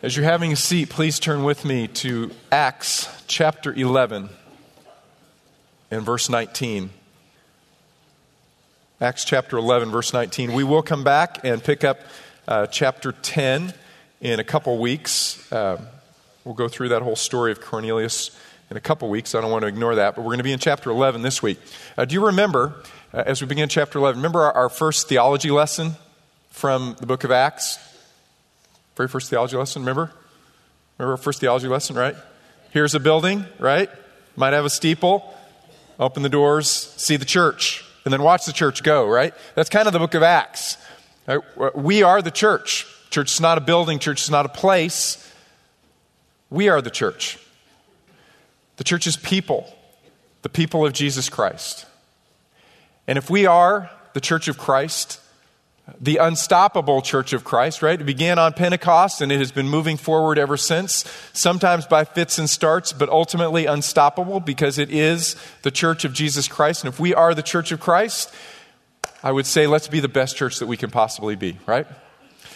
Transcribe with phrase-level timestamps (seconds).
[0.00, 4.28] As you're having a seat, please turn with me to Acts chapter 11
[5.90, 6.90] and verse 19.
[9.00, 10.52] Acts chapter 11, verse 19.
[10.52, 11.98] We will come back and pick up
[12.46, 13.74] uh, chapter 10
[14.20, 15.50] in a couple weeks.
[15.50, 15.82] Uh,
[16.44, 18.30] we'll go through that whole story of Cornelius
[18.70, 19.34] in a couple weeks.
[19.34, 21.42] I don't want to ignore that, but we're going to be in chapter 11 this
[21.42, 21.58] week.
[21.96, 22.72] Uh, do you remember,
[23.12, 25.96] uh, as we begin chapter 11, remember our, our first theology lesson
[26.50, 27.80] from the book of Acts?
[28.98, 30.10] Very first theology lesson, remember?
[30.98, 32.16] Remember our first theology lesson, right?
[32.72, 33.88] Here's a building, right?
[34.34, 35.36] Might have a steeple.
[36.00, 39.34] Open the doors, see the church, and then watch the church go, right?
[39.54, 40.78] That's kind of the book of Acts.
[41.28, 41.76] Right?
[41.76, 42.88] We are the church.
[43.10, 45.32] Church is not a building, church is not a place.
[46.50, 47.38] We are the church.
[48.78, 49.72] The church is people,
[50.42, 51.86] the people of Jesus Christ.
[53.06, 55.20] And if we are the church of Christ,
[56.00, 58.00] the unstoppable church of Christ, right?
[58.00, 62.38] It began on Pentecost and it has been moving forward ever since, sometimes by fits
[62.38, 66.84] and starts, but ultimately unstoppable because it is the church of Jesus Christ.
[66.84, 68.34] And if we are the church of Christ,
[69.22, 71.86] I would say let's be the best church that we can possibly be, right?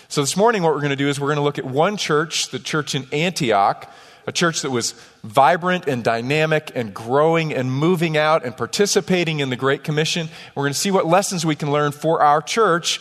[0.08, 1.96] So this morning, what we're going to do is we're going to look at one
[1.96, 3.90] church, the church in Antioch,
[4.26, 4.92] a church that was
[5.24, 10.28] vibrant and dynamic and growing and moving out and participating in the Great Commission.
[10.54, 13.00] We're going to see what lessons we can learn for our church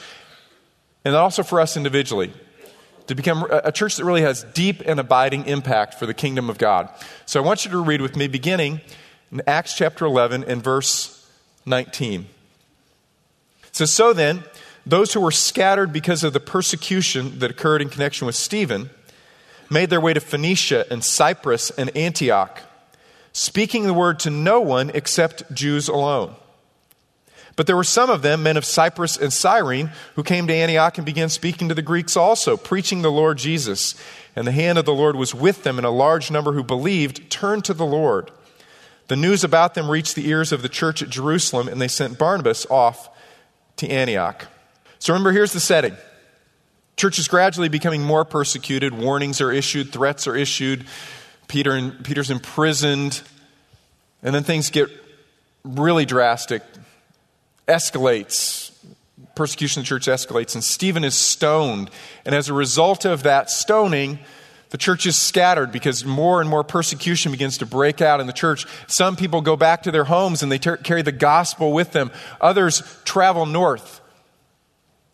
[1.03, 2.33] and also for us individually
[3.07, 6.57] to become a church that really has deep and abiding impact for the kingdom of
[6.57, 6.89] God.
[7.25, 8.81] So I want you to read with me beginning
[9.31, 11.29] in Acts chapter 11 and verse
[11.65, 12.27] 19.
[13.67, 14.43] It says, So then,
[14.85, 18.89] those who were scattered because of the persecution that occurred in connection with Stephen
[19.69, 22.61] made their way to Phoenicia and Cyprus and Antioch,
[23.31, 26.35] speaking the word to no one except Jews alone.
[27.55, 30.97] But there were some of them, men of Cyprus and Cyrene, who came to Antioch
[30.97, 33.95] and began speaking to the Greeks also, preaching the Lord Jesus.
[34.35, 37.29] And the hand of the Lord was with them, and a large number who believed
[37.29, 38.31] turned to the Lord.
[39.07, 42.17] The news about them reached the ears of the church at Jerusalem, and they sent
[42.17, 43.09] Barnabas off
[43.77, 44.47] to Antioch.
[44.99, 45.97] So remember, here's the setting.
[46.95, 48.93] Church is gradually becoming more persecuted.
[48.93, 50.85] Warnings are issued, threats are issued.
[51.47, 53.21] Peter and, Peter's imprisoned.
[54.23, 54.87] And then things get
[55.63, 56.63] really drastic
[57.71, 58.71] escalates.
[59.33, 61.89] Persecution of the church escalates, and Stephen is stoned.
[62.25, 64.19] And as a result of that stoning,
[64.71, 68.33] the church is scattered because more and more persecution begins to break out in the
[68.33, 68.65] church.
[68.87, 72.11] Some people go back to their homes and they ter- carry the gospel with them.
[72.39, 73.99] Others travel north.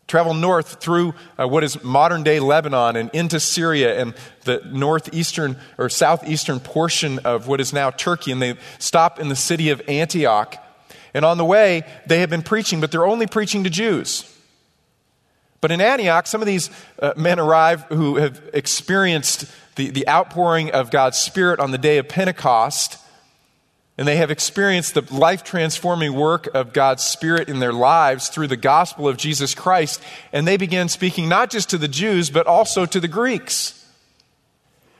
[0.06, 4.14] Travel north through uh, what is modern day Lebanon and into Syria and
[4.44, 8.30] the northeastern or southeastern portion of what is now Turkey.
[8.30, 10.56] And they stop in the city of Antioch
[11.18, 14.32] and on the way, they have been preaching, but they're only preaching to Jews.
[15.60, 16.70] But in Antioch, some of these
[17.02, 21.98] uh, men arrive who have experienced the, the outpouring of God's Spirit on the day
[21.98, 22.98] of Pentecost,
[23.98, 28.46] and they have experienced the life transforming work of God's Spirit in their lives through
[28.46, 30.00] the gospel of Jesus Christ.
[30.32, 33.77] And they begin speaking not just to the Jews, but also to the Greeks.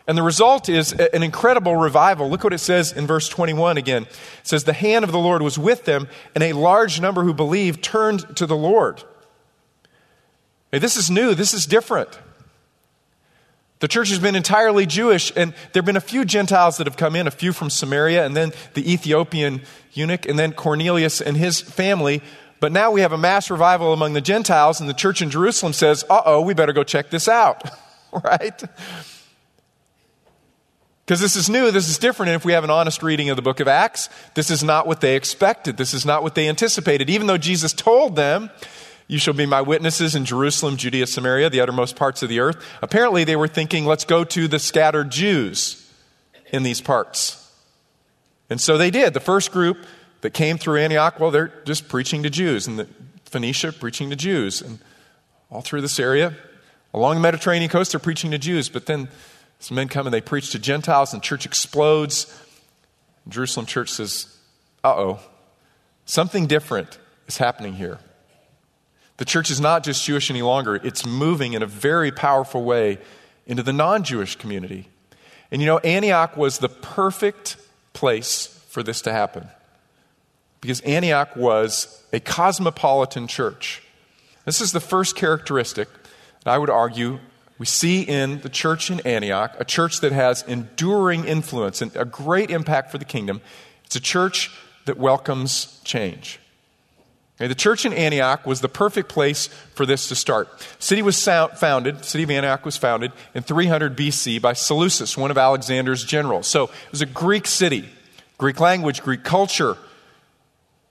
[0.08, 2.30] And the result is an incredible revival.
[2.30, 4.04] Look what it says in verse 21 again.
[4.04, 7.34] It says, The hand of the Lord was with them, and a large number who
[7.34, 9.04] believed turned to the Lord.
[10.72, 12.18] Hey, this is new, this is different.
[13.80, 16.96] The church has been entirely Jewish, and there have been a few Gentiles that have
[16.96, 19.60] come in, a few from Samaria, and then the Ethiopian
[19.92, 22.22] eunuch, and then Cornelius and his family.
[22.60, 25.74] But now we have a mass revival among the Gentiles, and the church in Jerusalem
[25.74, 27.62] says, uh oh, we better go check this out,
[28.24, 28.64] right?
[31.08, 32.28] Because this is new, this is different.
[32.28, 34.86] And if we have an honest reading of the book of Acts, this is not
[34.86, 35.78] what they expected.
[35.78, 37.08] This is not what they anticipated.
[37.08, 38.50] Even though Jesus told them,
[39.06, 42.62] You shall be my witnesses in Jerusalem, Judea, Samaria, the uttermost parts of the earth,
[42.82, 45.90] apparently they were thinking, Let's go to the scattered Jews
[46.52, 47.50] in these parts.
[48.50, 49.14] And so they did.
[49.14, 49.78] The first group
[50.20, 52.66] that came through Antioch, well, they're just preaching to Jews.
[52.66, 52.86] And the
[53.24, 54.60] Phoenicia, preaching to Jews.
[54.60, 54.78] And
[55.48, 56.34] all through this area,
[56.92, 58.68] along the Mediterranean coast, they're preaching to Jews.
[58.68, 59.08] But then
[59.58, 62.26] some men come and they preach to Gentiles, and church explodes.
[63.28, 64.34] Jerusalem church says,
[64.84, 65.20] uh oh,
[66.06, 67.98] something different is happening here.
[69.18, 72.98] The church is not just Jewish any longer, it's moving in a very powerful way
[73.46, 74.88] into the non Jewish community.
[75.50, 77.56] And you know, Antioch was the perfect
[77.92, 79.48] place for this to happen
[80.60, 83.82] because Antioch was a cosmopolitan church.
[84.44, 85.88] This is the first characteristic,
[86.44, 87.18] that I would argue,
[87.58, 92.04] we see in the church in Antioch a church that has enduring influence and a
[92.04, 93.40] great impact for the kingdom.
[93.84, 94.50] It's a church
[94.84, 96.40] that welcomes change.
[97.36, 100.48] Okay, the church in Antioch was the perfect place for this to start.
[100.80, 105.38] city was founded, city of Antioch was founded in 300 BC by Seleucus, one of
[105.38, 106.48] Alexander's generals.
[106.48, 107.88] So it was a Greek city,
[108.38, 109.76] Greek language, Greek culture,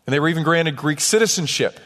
[0.05, 1.81] and they were even granted Greek citizenship.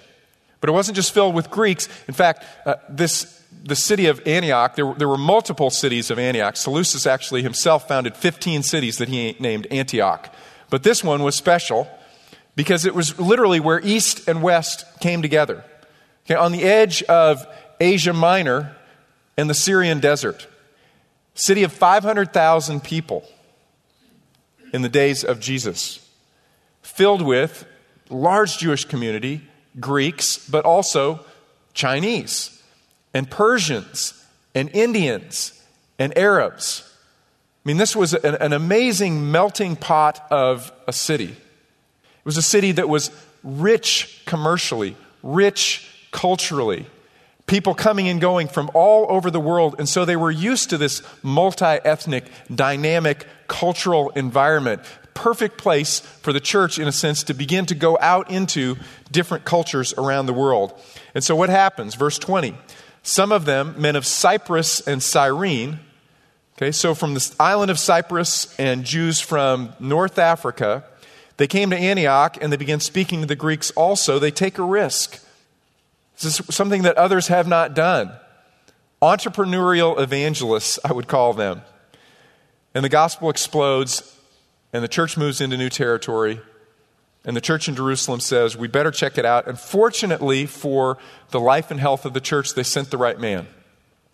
[0.60, 1.90] But it wasn't just filled with Greeks.
[2.08, 6.58] In fact, uh, this the city of Antioch, there, there were multiple cities of Antioch.
[6.58, 10.34] Seleucus actually himself founded 15 cities that he named Antioch.
[10.70, 11.90] But this one was special
[12.56, 15.64] because it was literally where east and west came together.
[16.26, 17.46] Okay, on the edge of
[17.80, 18.76] Asia Minor
[19.38, 20.48] and the Syrian desert.
[21.34, 23.26] City of 500,000 people
[24.74, 26.08] in the days of Jesus,
[26.82, 27.66] filled with
[28.10, 29.42] large Jewish community,
[29.80, 31.26] Greeks, but also
[31.74, 32.61] Chinese
[33.14, 34.26] and Persians
[34.56, 35.60] and Indians
[36.00, 36.88] and Arabs.
[37.64, 41.26] I mean, this was an, an amazing melting pot of a city.
[41.26, 43.12] It was a city that was
[43.44, 46.86] rich commercially, rich culturally.
[47.46, 49.76] People coming and going from all over the world.
[49.78, 54.82] And so they were used to this multi ethnic, dynamic cultural environment.
[55.14, 58.78] Perfect place for the church, in a sense, to begin to go out into
[59.12, 60.74] different cultures around the world.
[61.14, 61.96] And so what happens?
[61.96, 62.56] Verse 20.
[63.04, 65.80] Some of them, men of Cyprus and Cyrene,
[66.58, 70.84] okay, so from the island of Cyprus and Jews from North Africa,
[71.38, 74.20] they came to Antioch and they began speaking to the Greeks also.
[74.20, 75.20] They take a risk.
[76.20, 78.12] This is something that others have not done.
[79.02, 81.64] Entrepreneurial evangelists, I would call them.
[82.76, 84.16] And the gospel explodes,
[84.72, 86.40] and the church moves into new territory.
[87.24, 89.48] And the church in Jerusalem says, We better check it out.
[89.48, 90.98] And fortunately for
[91.30, 93.48] the life and health of the church, they sent the right man.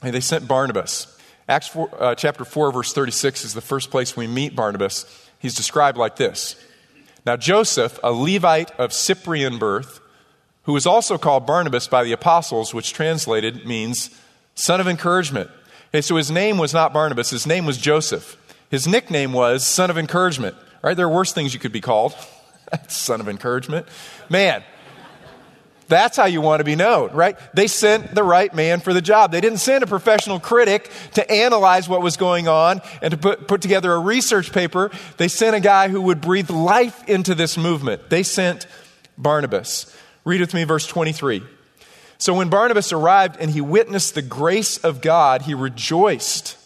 [0.01, 1.13] And they sent Barnabas.
[1.49, 5.05] Acts 4, uh, chapter 4, verse 36 is the first place we meet Barnabas.
[5.39, 6.55] He's described like this
[7.27, 9.99] now, Joseph, a Levite of Cyprian birth,
[10.63, 14.17] who was also called Barnabas by the apostles, which translated means
[14.55, 15.49] son of encouragement.
[15.89, 18.37] Okay, so his name was not Barnabas, his name was Joseph.
[18.71, 20.55] His nickname was son of encouragement.
[20.81, 20.95] Right?
[20.95, 22.15] There are worse things you could be called.
[22.87, 23.87] son of encouragement.
[24.29, 24.63] Man,
[25.87, 27.37] that's how you want to be known, right?
[27.53, 29.31] They sent the right man for the job.
[29.31, 33.47] They didn't send a professional critic to analyze what was going on and to put,
[33.47, 34.91] put together a research paper.
[35.17, 38.09] They sent a guy who would breathe life into this movement.
[38.09, 38.67] They sent
[39.17, 39.95] Barnabas.
[40.25, 41.43] Read with me verse 23.
[42.17, 46.57] So when Barnabas arrived and he witnessed the grace of God, he rejoiced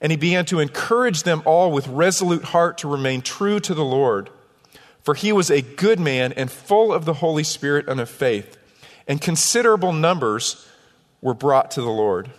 [0.00, 3.84] and he began to encourage them all with resolute heart to remain true to the
[3.84, 4.30] Lord.
[5.08, 8.58] For he was a good man and full of the Holy Spirit and of faith
[9.06, 10.68] and considerable numbers
[11.22, 12.30] were brought to the Lord.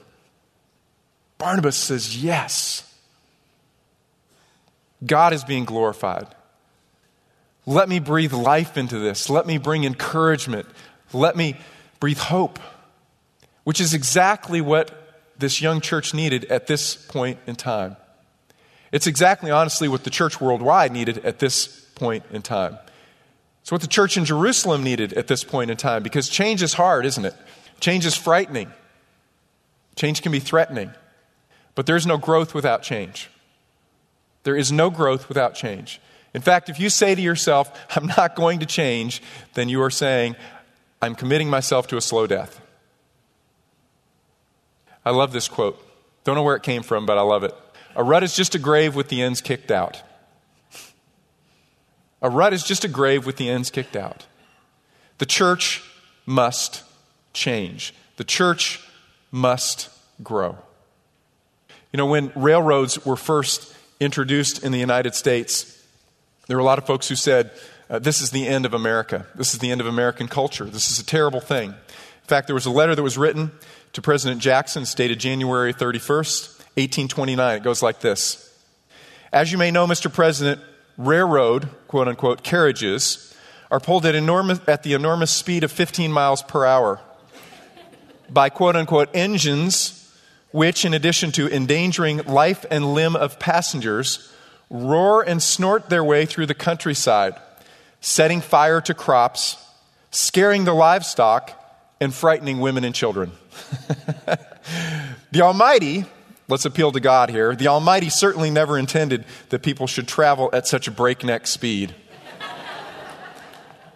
[1.40, 2.86] Barnabas says, Yes.
[5.04, 6.28] God is being glorified.
[7.66, 9.32] Let me breathe life into this.
[9.32, 10.68] Let me bring encouragement.
[11.12, 11.56] Let me
[12.00, 12.60] breathe hope,
[13.64, 14.92] which is exactly what
[15.40, 17.98] this young church needed at this point in time.
[18.92, 22.78] It's exactly, honestly, what the church worldwide needed at this point in time.
[23.62, 26.74] It's what the church in Jerusalem needed at this point in time because change is
[26.74, 27.36] hard, isn't it?
[27.80, 28.72] Change is frightening.
[29.96, 30.92] Change can be threatening.
[31.76, 33.30] But there's no growth without change.
[34.44, 36.02] There is no growth without change.
[36.34, 39.22] In fact, if you say to yourself, I'm not going to change,
[39.54, 40.36] then you are saying,
[41.02, 42.60] I'm committing myself to a slow death.
[45.06, 45.84] I love this quote.
[46.24, 47.56] Don't know where it came from, but I love it.
[47.96, 50.02] A rut is just a grave with the ends kicked out.
[52.22, 54.26] A rut is just a grave with the ends kicked out.
[55.20, 55.84] The church
[56.26, 56.84] must
[57.34, 57.94] change.
[58.18, 58.82] The church
[59.32, 59.90] must
[60.22, 60.58] grow.
[61.92, 65.84] You know, when railroads were first introduced in the United States,
[66.48, 67.52] there were a lot of folks who said,
[67.90, 69.26] uh, This is the end of America.
[69.36, 70.66] This is the end of American culture.
[70.66, 71.70] This is a terrible thing.
[71.70, 73.52] In fact, there was a letter that was written
[73.94, 77.58] to President Jackson, dated January 31st, 1829.
[77.58, 78.54] It goes like this
[79.34, 80.14] As you may know, Mr.
[80.14, 80.62] President,
[81.00, 83.34] railroad, quote unquote, carriages
[83.72, 87.00] are pulled at, enormous, at the enormous speed of 15 miles per hour
[88.30, 89.96] by, quote unquote, engines
[90.52, 94.32] which, in addition to endangering life and limb of passengers,
[94.70, 97.36] roar and snort their way through the countryside,
[98.02, 99.58] setting fire to crops,
[100.12, 101.56] scaring the livestock,
[102.02, 103.32] and frightening women and children.
[105.32, 106.06] the Almighty
[106.50, 107.56] Let's appeal to God here.
[107.56, 111.94] The Almighty certainly never intended that people should travel at such a breakneck speed.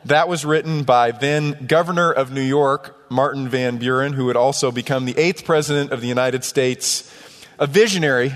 [0.05, 4.72] that was written by then Governor of New York, Martin Van Buren, who would also
[4.72, 7.12] become the eighth President of the United States,
[7.57, 8.36] a visionary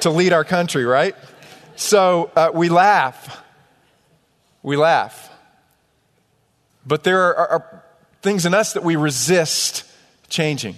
[0.00, 1.14] to lead our country, right?
[1.76, 3.44] So uh, we laugh.
[4.62, 5.30] We laugh.
[6.86, 7.84] But there are, are
[8.22, 9.84] things in us that we resist
[10.30, 10.76] changing?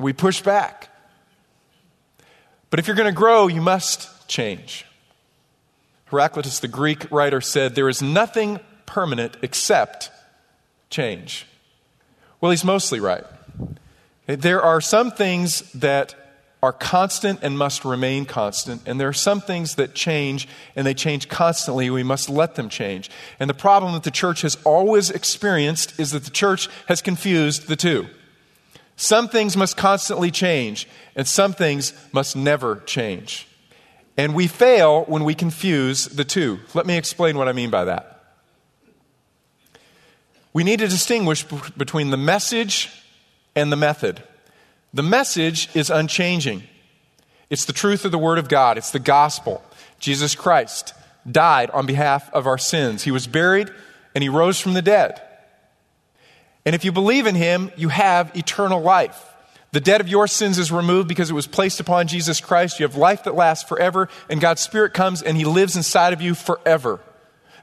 [0.00, 0.88] We push back.
[2.70, 4.86] But if you're going to grow, you must change.
[6.06, 10.10] Heraclitus, the Greek writer, said, There is nothing permanent except
[10.88, 11.46] change.
[12.40, 13.24] Well, he's mostly right.
[14.26, 16.14] There are some things that
[16.62, 20.94] are constant and must remain constant, and there are some things that change and they
[20.94, 21.90] change constantly.
[21.90, 23.10] We must let them change.
[23.38, 27.68] And the problem that the church has always experienced is that the church has confused
[27.68, 28.08] the two.
[29.00, 33.48] Some things must constantly change, and some things must never change.
[34.18, 36.60] And we fail when we confuse the two.
[36.74, 38.22] Let me explain what I mean by that.
[40.52, 41.44] We need to distinguish
[41.78, 42.90] between the message
[43.56, 44.22] and the method.
[44.92, 46.64] The message is unchanging.
[47.48, 49.64] It's the truth of the Word of God, it's the gospel.
[49.98, 50.92] Jesus Christ
[51.30, 53.04] died on behalf of our sins.
[53.04, 53.70] He was buried
[54.14, 55.22] and he rose from the dead.
[56.64, 59.26] And if you believe in him, you have eternal life.
[59.72, 62.80] The debt of your sins is removed because it was placed upon Jesus Christ.
[62.80, 66.20] You have life that lasts forever, and God's Spirit comes and he lives inside of
[66.20, 67.00] you forever.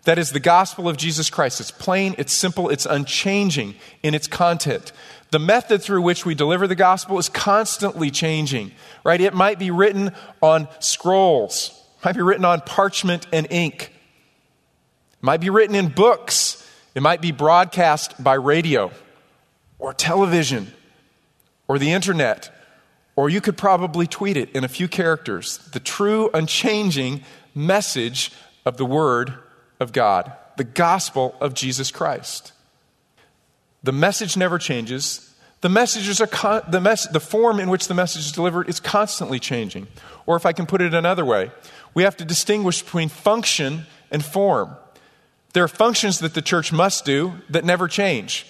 [0.03, 1.59] That is the gospel of Jesus Christ.
[1.59, 4.93] It's plain, it's simple, it's unchanging in its content.
[5.31, 8.71] The method through which we deliver the gospel is constantly changing,
[9.03, 9.19] right?
[9.19, 13.91] It might be written on scrolls, might be written on parchment and ink,
[15.19, 16.65] might be written in books,
[16.97, 18.89] it might be broadcast by radio
[19.77, 20.73] or television
[21.67, 22.49] or the internet,
[23.15, 25.59] or you could probably tweet it in a few characters.
[25.73, 27.23] The true, unchanging
[27.53, 28.31] message
[28.65, 29.35] of the Word
[29.79, 32.51] of God, the gospel of Jesus Christ.
[33.83, 35.35] The message never changes.
[35.61, 38.79] The messages are con- the, mes- the form in which the message is delivered is
[38.79, 39.85] constantly changing.
[40.25, 41.51] Or if I can put it another way,
[41.93, 44.75] we have to distinguish between function and form.
[45.57, 48.45] There are functions that the church must do that never change.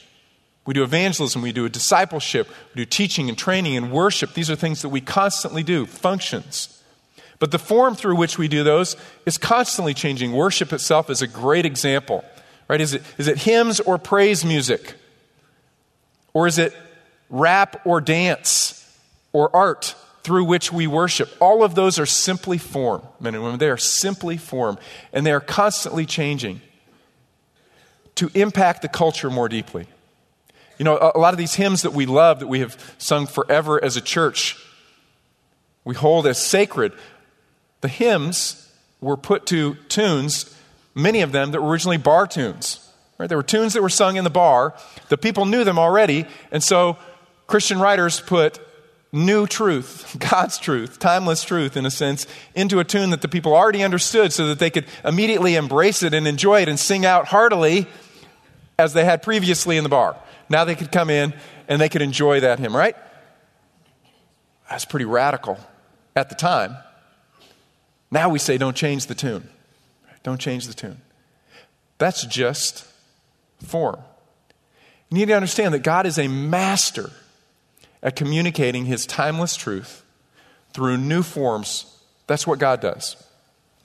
[0.65, 4.33] We do evangelism, we do discipleship, we do teaching and training and worship.
[4.33, 6.83] These are things that we constantly do, functions.
[7.39, 10.33] But the form through which we do those is constantly changing.
[10.33, 12.25] Worship itself is a great example.
[12.67, 12.81] Right?
[12.81, 14.95] Is it, is it hymns or praise music?
[16.33, 16.75] Or is it
[17.29, 18.85] rap or dance
[19.31, 21.29] or art through which we worship?
[21.39, 23.59] All of those are simply form, men and women.
[23.59, 24.77] They are simply form,
[25.13, 26.59] and they are constantly changing
[28.17, 29.87] to impact the culture more deeply.
[30.77, 33.83] You know, a, lot of these hymns that we love, that we have sung forever
[33.83, 34.63] as a church,
[35.83, 36.93] we hold as sacred.
[37.81, 38.71] The hymns
[39.01, 40.55] were put to tunes,
[40.93, 42.83] many of them that were originally bar tunes.
[43.17, 43.27] Right?
[43.27, 44.75] There were tunes that were sung in the bar.
[45.09, 46.25] The people knew them already.
[46.51, 46.97] And so
[47.47, 48.59] Christian writers put
[49.11, 53.55] new truth, God's truth, timeless truth in a sense, into a tune that the people
[53.55, 57.27] already understood so that they could immediately embrace it and enjoy it and sing out
[57.27, 57.87] heartily
[58.79, 60.15] as they had previously in the bar.
[60.49, 61.33] Now they could come in
[61.67, 62.95] and they could enjoy that hymn, right?
[64.69, 65.57] That's pretty radical
[66.15, 66.77] at the time.
[68.11, 69.49] Now we say, don't change the tune.
[70.21, 71.01] Don't change the tune.
[71.97, 72.85] That's just
[73.65, 73.97] form.
[75.09, 77.09] You need to understand that God is a master
[78.03, 80.03] at communicating his timeless truth
[80.73, 81.97] through new forms.
[82.27, 83.15] That's what God does.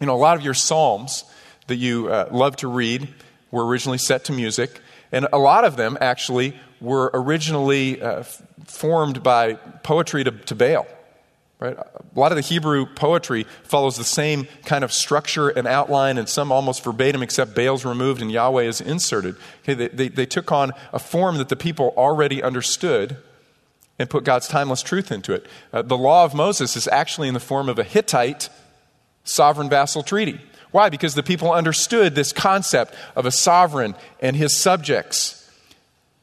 [0.01, 1.25] You know, a lot of your Psalms
[1.69, 3.09] that you uh, love to read
[3.53, 4.81] were originally set to music,
[5.13, 8.25] and a lot of them actually were originally uh,
[8.65, 9.55] formed by
[9.85, 10.87] poetry to, to Baal.
[11.61, 11.77] Right?
[11.79, 16.29] A lot of the Hebrew poetry follows the same kind of structure and outline, and
[16.29, 19.37] some almost verbatim, except Baal's removed and Yahweh is inserted.
[19.63, 23.17] Okay, they, they, they took on a form that the people already understood
[23.97, 25.47] and put God's timeless truth into it.
[25.73, 28.49] Uh, the law of Moses is actually in the form of a Hittite
[29.23, 30.41] sovereign vassal treaty.
[30.73, 30.89] Why?
[30.89, 35.39] Because the people understood this concept of a sovereign and his subjects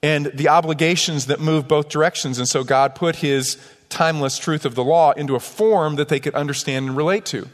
[0.02, 2.38] and the obligations that move both directions.
[2.38, 3.58] And so God put his
[3.90, 7.48] timeless truth of the law into a form that they could understand and relate to.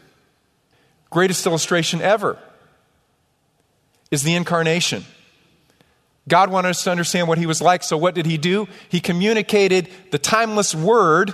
[1.09, 2.37] Greatest illustration ever
[4.11, 5.05] is the incarnation.
[6.27, 8.67] God wanted us to understand what he was like, so what did he do?
[8.89, 11.33] He communicated the timeless word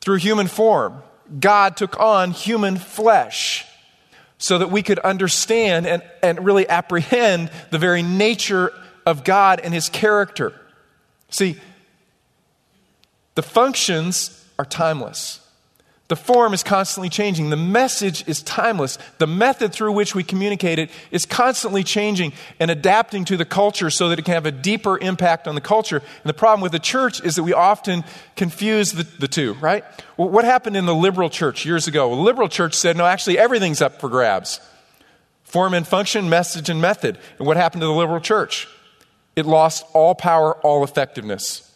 [0.00, 1.02] through human form.
[1.40, 3.64] God took on human flesh
[4.38, 8.72] so that we could understand and, and really apprehend the very nature
[9.04, 10.52] of God and his character.
[11.30, 11.58] See,
[13.34, 15.45] the functions are timeless.
[16.08, 17.50] The form is constantly changing.
[17.50, 18.96] The message is timeless.
[19.18, 23.90] The method through which we communicate it is constantly changing and adapting to the culture
[23.90, 25.96] so that it can have a deeper impact on the culture.
[25.96, 28.04] And the problem with the church is that we often
[28.36, 29.84] confuse the, the two, right?
[30.16, 32.14] Well, what happened in the liberal church years ago?
[32.14, 34.60] The liberal church said, no, actually, everything's up for grabs.
[35.42, 37.18] Form and function, message and method.
[37.38, 38.68] And what happened to the liberal church?
[39.34, 41.68] It lost all power, all effectiveness,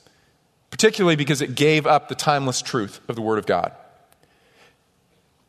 [0.70, 3.72] particularly because it gave up the timeless truth of the Word of God.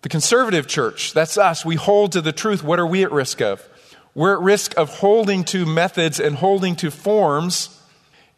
[0.01, 2.63] The conservative church, that's us, we hold to the truth.
[2.63, 3.67] What are we at risk of?
[4.15, 7.81] We're at risk of holding to methods and holding to forms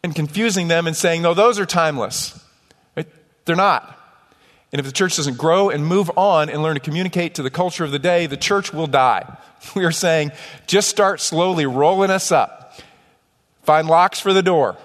[0.02, 2.38] and confusing them and saying, no, those are timeless.
[2.96, 3.08] Right?
[3.44, 3.98] They're not.
[4.70, 7.50] And if the church doesn't grow and move on and learn to communicate to the
[7.50, 9.36] culture of the day, the church will die.
[9.74, 10.32] We are saying,
[10.66, 12.78] just start slowly rolling us up.
[13.62, 14.76] Find locks for the door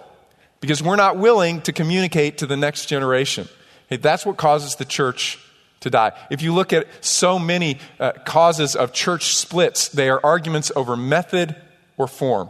[0.61, 3.49] because we're not willing to communicate to the next generation.
[3.89, 5.37] Hey, that's what causes the church
[5.81, 6.11] to die.
[6.29, 10.97] If you look at so many uh, causes of church splits, they are arguments over
[10.97, 11.55] method
[11.97, 12.49] or form,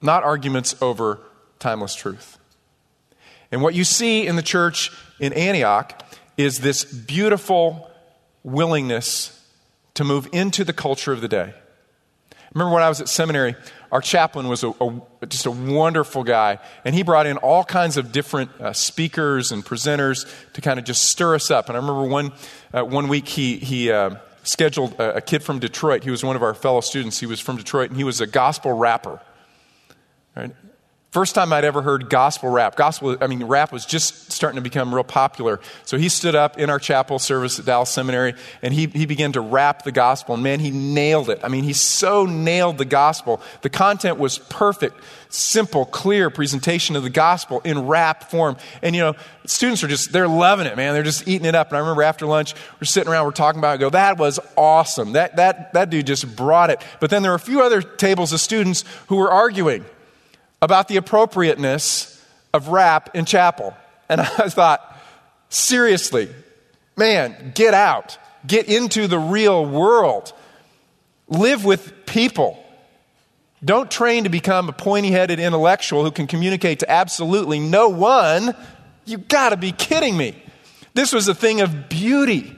[0.00, 1.20] not arguments over
[1.58, 2.38] timeless truth.
[3.50, 6.02] And what you see in the church in Antioch
[6.36, 7.90] is this beautiful
[8.42, 9.34] willingness
[9.94, 11.54] to move into the culture of the day.
[12.54, 13.56] Remember when I was at seminary,
[13.90, 17.96] our chaplain was a, a, just a wonderful guy, and he brought in all kinds
[17.96, 21.68] of different uh, speakers and presenters to kind of just stir us up.
[21.68, 22.32] And I remember one,
[22.72, 26.04] uh, one week he, he uh, scheduled a, a, kid from Detroit.
[26.04, 27.18] He was one of our fellow students.
[27.18, 29.20] He was from Detroit, and he was a gospel rapper.
[30.36, 30.54] Right?
[31.10, 32.76] First time I'd ever heard gospel rap.
[32.76, 35.58] Gospel, I mean, rap was just starting to become real popular.
[35.86, 39.32] So he stood up in our chapel service at Dallas Seminary and he, he began
[39.32, 40.34] to rap the gospel.
[40.34, 41.40] And man, he nailed it.
[41.42, 43.40] I mean, he so nailed the gospel.
[43.62, 45.00] The content was perfect,
[45.30, 48.58] simple, clear presentation of the gospel in rap form.
[48.82, 49.14] And you know,
[49.46, 50.92] students are just, they're loving it, man.
[50.92, 51.68] They're just eating it up.
[51.68, 54.18] And I remember after lunch, we're sitting around, we're talking about it, I go, that
[54.18, 55.12] was awesome.
[55.12, 56.82] That, that, that dude just brought it.
[57.00, 59.86] But then there were a few other tables of students who were arguing
[60.60, 63.74] about the appropriateness of rap in chapel.
[64.08, 64.96] And I thought,
[65.48, 66.28] seriously,
[66.96, 68.18] man, get out.
[68.46, 70.32] Get into the real world.
[71.28, 72.64] Live with people.
[73.64, 78.54] Don't train to become a pointy headed intellectual who can communicate to absolutely no one.
[79.04, 80.40] You gotta be kidding me.
[80.94, 82.57] This was a thing of beauty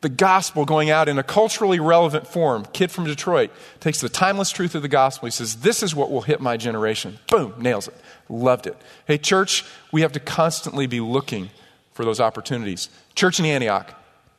[0.00, 2.66] the gospel going out in a culturally relevant form.
[2.72, 5.26] Kid from Detroit takes the timeless truth of the gospel.
[5.26, 7.18] He says, This is what will hit my generation.
[7.28, 7.94] Boom, nails it.
[8.28, 8.76] Loved it.
[9.06, 11.50] Hey, church, we have to constantly be looking
[11.92, 12.88] for those opportunities.
[13.16, 13.92] Church in Antioch,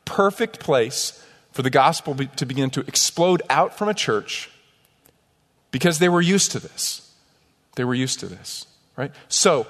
[0.06, 4.50] perfect place for the gospel to begin to explode out from a church
[5.70, 7.12] because they were used to this.
[7.76, 9.12] They were used to this, right?
[9.28, 9.66] So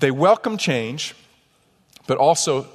[0.00, 1.14] they welcome change,
[2.06, 2.66] but also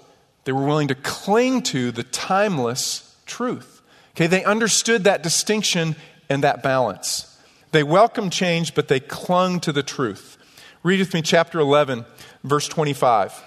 [0.48, 3.82] they were willing to cling to the timeless truth.
[4.16, 5.98] Okay, they understood that distinction
[6.30, 7.38] and that balance.
[7.74, 10.38] They welcomed change, but they clung to the truth.
[10.84, 12.06] Read with me chapter 11,
[12.46, 13.44] verse 25.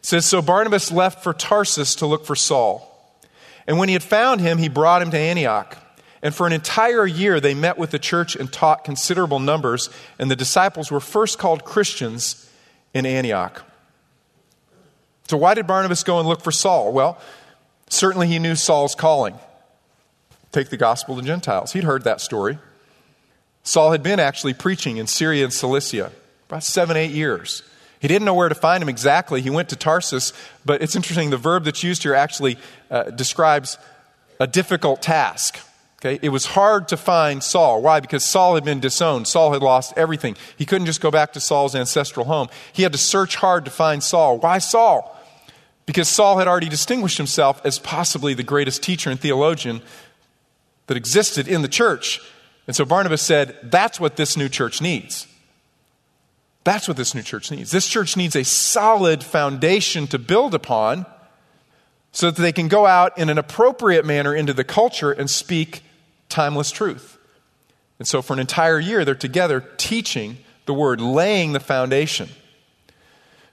[0.00, 2.86] It says, So Barnabas left for Tarsus to look for Saul.
[3.66, 5.74] And when he had found him, he brought him to Antioch.
[6.20, 10.30] And for an entire year, they met with the church and taught considerable numbers, and
[10.30, 12.46] the disciples were first called Christians
[12.92, 13.64] in Antioch.
[15.30, 16.92] So, why did Barnabas go and look for Saul?
[16.92, 17.16] Well,
[17.88, 19.38] certainly he knew Saul's calling.
[20.50, 21.72] Take the gospel to Gentiles.
[21.72, 22.58] He'd heard that story.
[23.62, 26.10] Saul had been actually preaching in Syria and Cilicia
[26.48, 27.62] about seven, eight years.
[28.00, 29.40] He didn't know where to find him exactly.
[29.40, 30.32] He went to Tarsus,
[30.64, 31.30] but it's interesting.
[31.30, 32.58] The verb that's used here actually
[32.90, 33.78] uh, describes
[34.40, 35.60] a difficult task.
[36.00, 36.18] Okay?
[36.22, 37.82] It was hard to find Saul.
[37.82, 38.00] Why?
[38.00, 39.28] Because Saul had been disowned.
[39.28, 40.36] Saul had lost everything.
[40.56, 42.48] He couldn't just go back to Saul's ancestral home.
[42.72, 44.38] He had to search hard to find Saul.
[44.38, 45.18] Why Saul?
[45.90, 49.82] Because Saul had already distinguished himself as possibly the greatest teacher and theologian
[50.86, 52.20] that existed in the church.
[52.68, 55.26] And so Barnabas said, That's what this new church needs.
[56.62, 57.72] That's what this new church needs.
[57.72, 61.06] This church needs a solid foundation to build upon
[62.12, 65.82] so that they can go out in an appropriate manner into the culture and speak
[66.28, 67.18] timeless truth.
[67.98, 72.28] And so for an entire year, they're together teaching the word, laying the foundation.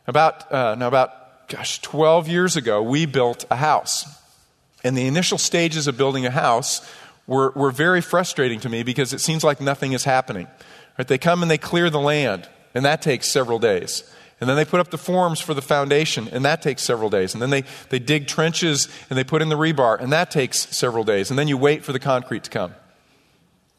[0.06, 4.06] About, uh, now, about gosh, 12 years ago, we built a house.
[4.84, 6.88] And the initial stages of building a house
[7.26, 10.48] were, were very frustrating to me because it seems like nothing is happening.
[10.98, 11.08] Right?
[11.08, 14.04] They come and they clear the land, and that takes several days.
[14.40, 17.34] And then they put up the forms for the foundation, and that takes several days.
[17.34, 20.76] And then they, they dig trenches and they put in the rebar, and that takes
[20.76, 21.30] several days.
[21.32, 22.76] And then you wait for the concrete to come.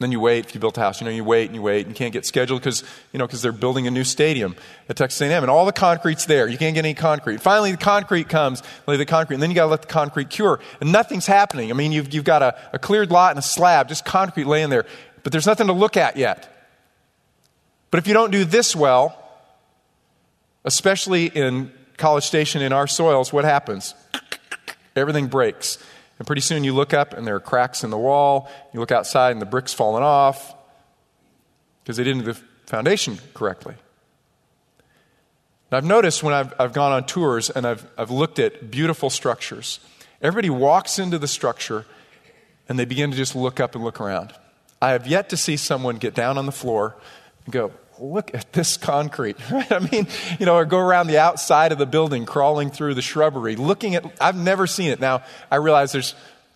[0.01, 1.01] Then you wait if you built a house.
[1.01, 3.27] You know, you wait and you wait and you can't get scheduled because, you know,
[3.27, 4.55] because they're building a new stadium
[4.89, 6.47] at Texas A&M and all the concrete's there.
[6.47, 7.41] You can't get any concrete.
[7.41, 10.31] Finally, the concrete comes, lay the concrete, and then you got to let the concrete
[10.31, 10.61] cure.
[10.81, 11.71] And nothing's happening.
[11.71, 14.71] I mean, you've, you've got a, a cleared lot and a slab, just concrete laying
[14.71, 14.87] there,
[15.25, 16.55] but there's nothing to look at yet.
[17.91, 19.17] But if you don't do this well,
[20.65, 23.95] especially in College Station in our soils, what happens?
[24.95, 25.79] Everything breaks.
[26.19, 28.51] And pretty soon you look up and there are cracks in the wall.
[28.73, 30.55] You look outside and the brick's fallen off
[31.83, 33.75] because they didn't do the foundation correctly.
[35.71, 39.11] And I've noticed when I've, I've gone on tours and I've, I've looked at beautiful
[39.11, 39.81] structures,
[40.21, 41.85] everybody walks into the structure
[42.69, 44.33] and they begin to just look up and look around.
[44.81, 46.97] I have yet to see someone get down on the floor
[47.45, 49.37] and go, look at this concrete.
[49.51, 50.07] I mean,
[50.39, 53.95] you know, or go around the outside of the building, crawling through the shrubbery, looking
[53.95, 55.01] at, I've never seen it.
[55.01, 56.15] Now, I realize there's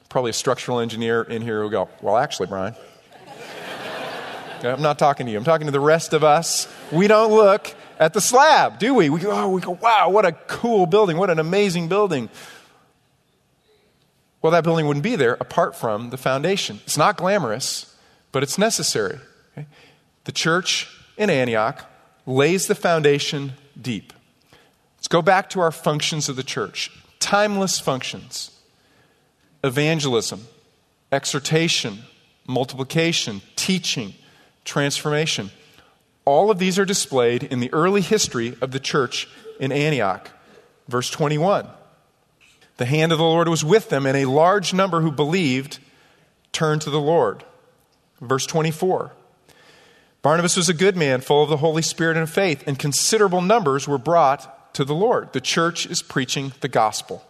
[0.08, 2.74] probably a structural engineer in here who'll go, well, actually, Brian,
[4.62, 5.38] I'm not talking to you.
[5.38, 6.72] I'm talking to the rest of us.
[6.90, 9.10] We don't look at the slab, do we?
[9.10, 11.16] We go, oh, we go, wow, what a cool building.
[11.16, 12.28] What an amazing building.
[14.42, 16.80] Well, that building wouldn't be there apart from the foundation.
[16.84, 17.94] It's not glamorous,
[18.32, 19.20] but it's necessary.
[19.52, 19.68] Okay?
[20.24, 20.88] The church
[21.22, 21.86] in Antioch
[22.26, 24.12] lays the foundation deep.
[24.96, 28.50] Let's go back to our functions of the church timeless functions
[29.64, 30.44] evangelism,
[31.12, 32.00] exhortation,
[32.46, 34.14] multiplication, teaching,
[34.64, 35.50] transformation.
[36.24, 39.28] All of these are displayed in the early history of the church
[39.60, 40.30] in Antioch.
[40.88, 41.68] Verse 21
[42.76, 45.78] The hand of the Lord was with them, and a large number who believed
[46.50, 47.44] turned to the Lord.
[48.20, 49.12] Verse 24
[50.22, 53.88] Barnabas was a good man, full of the Holy Spirit and faith, and considerable numbers
[53.88, 55.32] were brought to the Lord.
[55.32, 57.24] The church is preaching the gospel.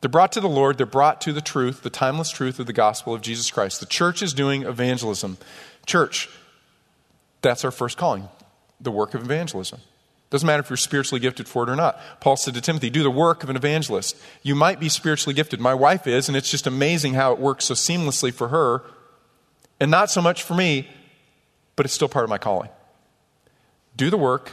[0.00, 2.72] They're brought to the Lord, they're brought to the truth, the timeless truth of the
[2.72, 3.80] gospel of Jesus Christ.
[3.80, 5.38] The church is doing evangelism.
[5.86, 6.28] Church,
[7.40, 8.28] that's our first calling
[8.80, 9.80] the work of evangelism.
[10.28, 11.98] Doesn't matter if you're spiritually gifted for it or not.
[12.20, 14.16] Paul said to Timothy, Do the work of an evangelist.
[14.42, 15.60] You might be spiritually gifted.
[15.60, 18.82] My wife is, and it's just amazing how it works so seamlessly for her,
[19.78, 20.88] and not so much for me
[21.76, 22.70] but it's still part of my calling.
[23.96, 24.52] Do the work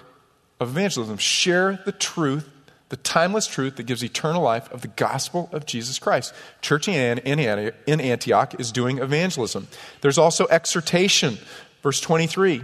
[0.59, 2.49] of evangelism, share the truth,
[2.89, 6.33] the timeless truth that gives eternal life of the gospel of Jesus Christ.
[6.61, 9.67] Church in Antioch is doing evangelism.
[10.01, 11.39] There's also exhortation.
[11.81, 12.61] Verse 23.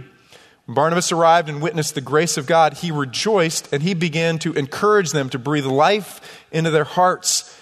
[0.66, 4.52] When Barnabas arrived and witnessed the grace of God, he rejoiced and he began to
[4.52, 7.56] encourage them to breathe life into their hearts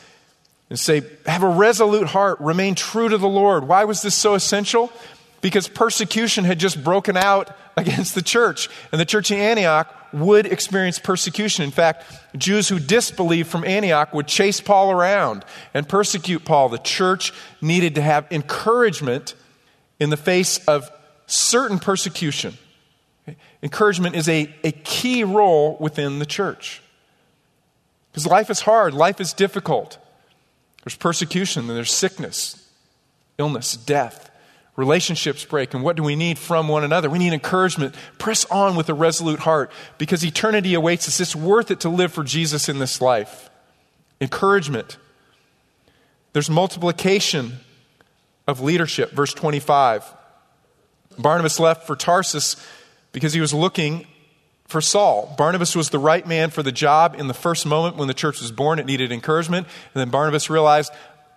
[0.68, 3.66] and say, Have a resolute heart, remain true to the Lord.
[3.66, 4.92] Why was this so essential?
[5.40, 8.68] Because persecution had just broken out against the church.
[8.90, 11.64] And the church in Antioch would experience persecution.
[11.64, 12.04] In fact,
[12.36, 16.68] Jews who disbelieved from Antioch would chase Paul around and persecute Paul.
[16.70, 19.34] The church needed to have encouragement
[20.00, 20.90] in the face of
[21.26, 22.56] certain persecution.
[23.62, 26.82] Encouragement is a, a key role within the church.
[28.10, 29.98] Because life is hard, life is difficult.
[30.82, 32.66] There's persecution, and there's sickness,
[33.36, 34.27] illness, death
[34.78, 37.10] relationships break, and what do we need from one another?
[37.10, 37.96] We need encouragement.
[38.16, 41.18] Press on with a resolute heart because eternity awaits us.
[41.18, 43.50] It's worth it to live for Jesus in this life.
[44.20, 44.96] Encouragement.
[46.32, 47.58] There's multiplication
[48.46, 49.10] of leadership.
[49.10, 50.14] Verse 25.
[51.18, 52.54] Barnabas left for Tarsus
[53.10, 54.06] because he was looking
[54.68, 55.34] for Saul.
[55.36, 58.40] Barnabas was the right man for the job in the first moment when the church
[58.40, 58.78] was born.
[58.78, 59.66] It needed encouragement.
[59.66, 60.92] And then Barnabas realized,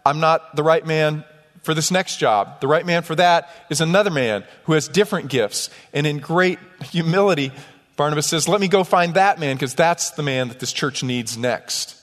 [0.06, 1.24] I'm not the right man
[1.64, 2.60] for this next job.
[2.62, 5.70] The right man for that is another man who has different gifts.
[5.94, 7.52] And in great humility,
[7.96, 11.04] Barnabas says, Let me go find that man because that's the man that this church
[11.04, 11.98] needs next.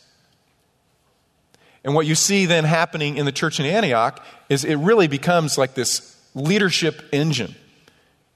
[1.84, 5.56] And what you see then happening in the church in Antioch is it really becomes
[5.56, 7.54] like this leadership engine.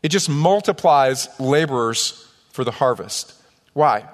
[0.02, 3.34] It just multiplies laborers for the harvest.
[3.72, 4.08] Why?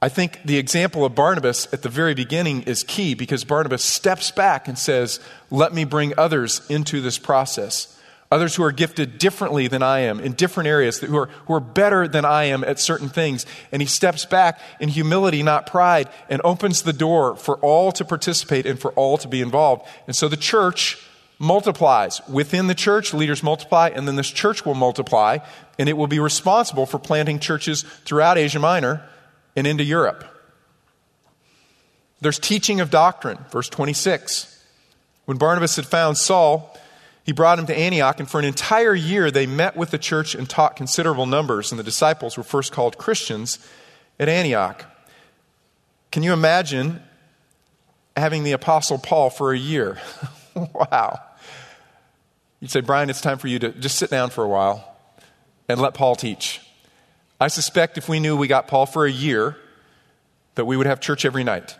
[0.00, 4.30] I think the example of Barnabas at the very beginning is key because Barnabas steps
[4.30, 5.18] back and says,
[5.50, 7.94] Let me bring others into this process.
[8.30, 11.60] Others who are gifted differently than I am in different areas, who are, who are
[11.60, 13.46] better than I am at certain things.
[13.72, 18.04] And he steps back in humility, not pride, and opens the door for all to
[18.04, 19.88] participate and for all to be involved.
[20.06, 21.02] And so the church
[21.38, 22.20] multiplies.
[22.28, 25.38] Within the church, leaders multiply, and then this church will multiply,
[25.78, 29.02] and it will be responsible for planting churches throughout Asia Minor
[29.58, 30.24] and into Europe.
[32.20, 34.64] There's teaching of doctrine, verse 26.
[35.24, 36.76] When Barnabas had found Saul,
[37.24, 40.34] he brought him to Antioch, and for an entire year they met with the church
[40.34, 43.58] and taught considerable numbers, and the disciples were first called Christians
[44.18, 44.84] at Antioch.
[46.10, 47.02] Can you imagine
[48.16, 49.98] having the Apostle Paul for a year?
[50.54, 51.20] wow.
[52.60, 54.96] You'd say, Brian, it's time for you to just sit down for a while
[55.68, 56.60] and let Paul teach.
[57.40, 59.56] I suspect if we knew we got Paul for a year,
[60.56, 61.76] that we would have church every night.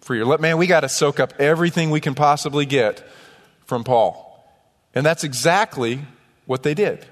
[0.00, 3.06] For your let man, we got to soak up everything we can possibly get
[3.64, 4.24] from Paul.
[4.94, 6.00] And that's exactly
[6.46, 7.06] what they did.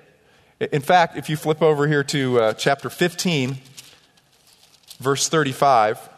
[0.61, 3.59] In fact, if you flip over here to uh, chapter 15,
[5.01, 6.09] verse 35,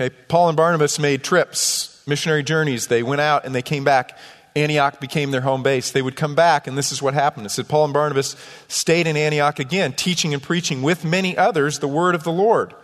[0.00, 2.88] Okay, Paul and Barnabas made trips, missionary journeys.
[2.88, 4.18] They went out and they came back.
[4.56, 5.90] Antioch became their home base.
[5.90, 7.46] They would come back, and this is what happened.
[7.46, 8.36] It said Paul and Barnabas
[8.68, 12.74] stayed in Antioch again, teaching and preaching with many others the word of the Lord.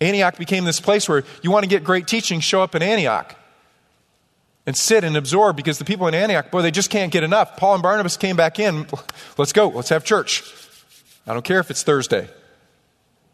[0.00, 3.34] Antioch became this place where you want to get great teaching, show up in Antioch
[4.68, 7.56] and sit and absorb because the people in Antioch, boy, they just can't get enough.
[7.56, 8.86] Paul and Barnabas came back in.
[9.38, 9.68] Let's go.
[9.68, 10.44] Let's have church.
[11.26, 12.28] I don't care if it's Thursday.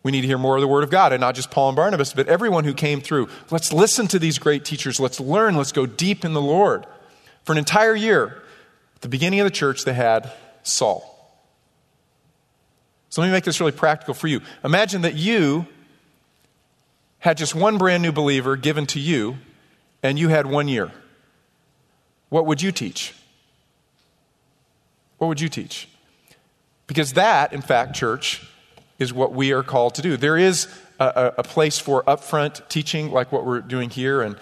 [0.04, 1.76] We need to hear more of the Word of God, and not just Paul and
[1.76, 3.28] Barnabas, but everyone who came through.
[3.50, 5.00] Let's listen to these great teachers.
[5.00, 5.56] Let's learn.
[5.56, 6.86] Let's go deep in the Lord.
[7.44, 8.42] For an entire year,
[8.96, 11.10] at the beginning of the church, they had Saul.
[13.10, 14.40] So let me make this really practical for you.
[14.64, 15.66] Imagine that you
[17.18, 19.36] had just one brand new believer given to you,
[20.02, 20.90] and you had one year.
[22.28, 23.14] What would you teach?
[25.18, 25.88] What would you teach?
[26.86, 28.46] Because that, in fact, church,
[28.98, 30.16] is what we are called to do.
[30.16, 34.36] There is a, a place for upfront teaching, like what we're doing here, and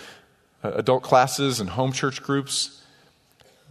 [0.65, 2.82] uh, adult classes and home church groups.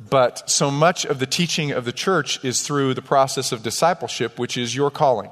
[0.10, 4.40] But so much of the teaching of the church is through the process of discipleship,
[4.40, 5.30] which is your calling,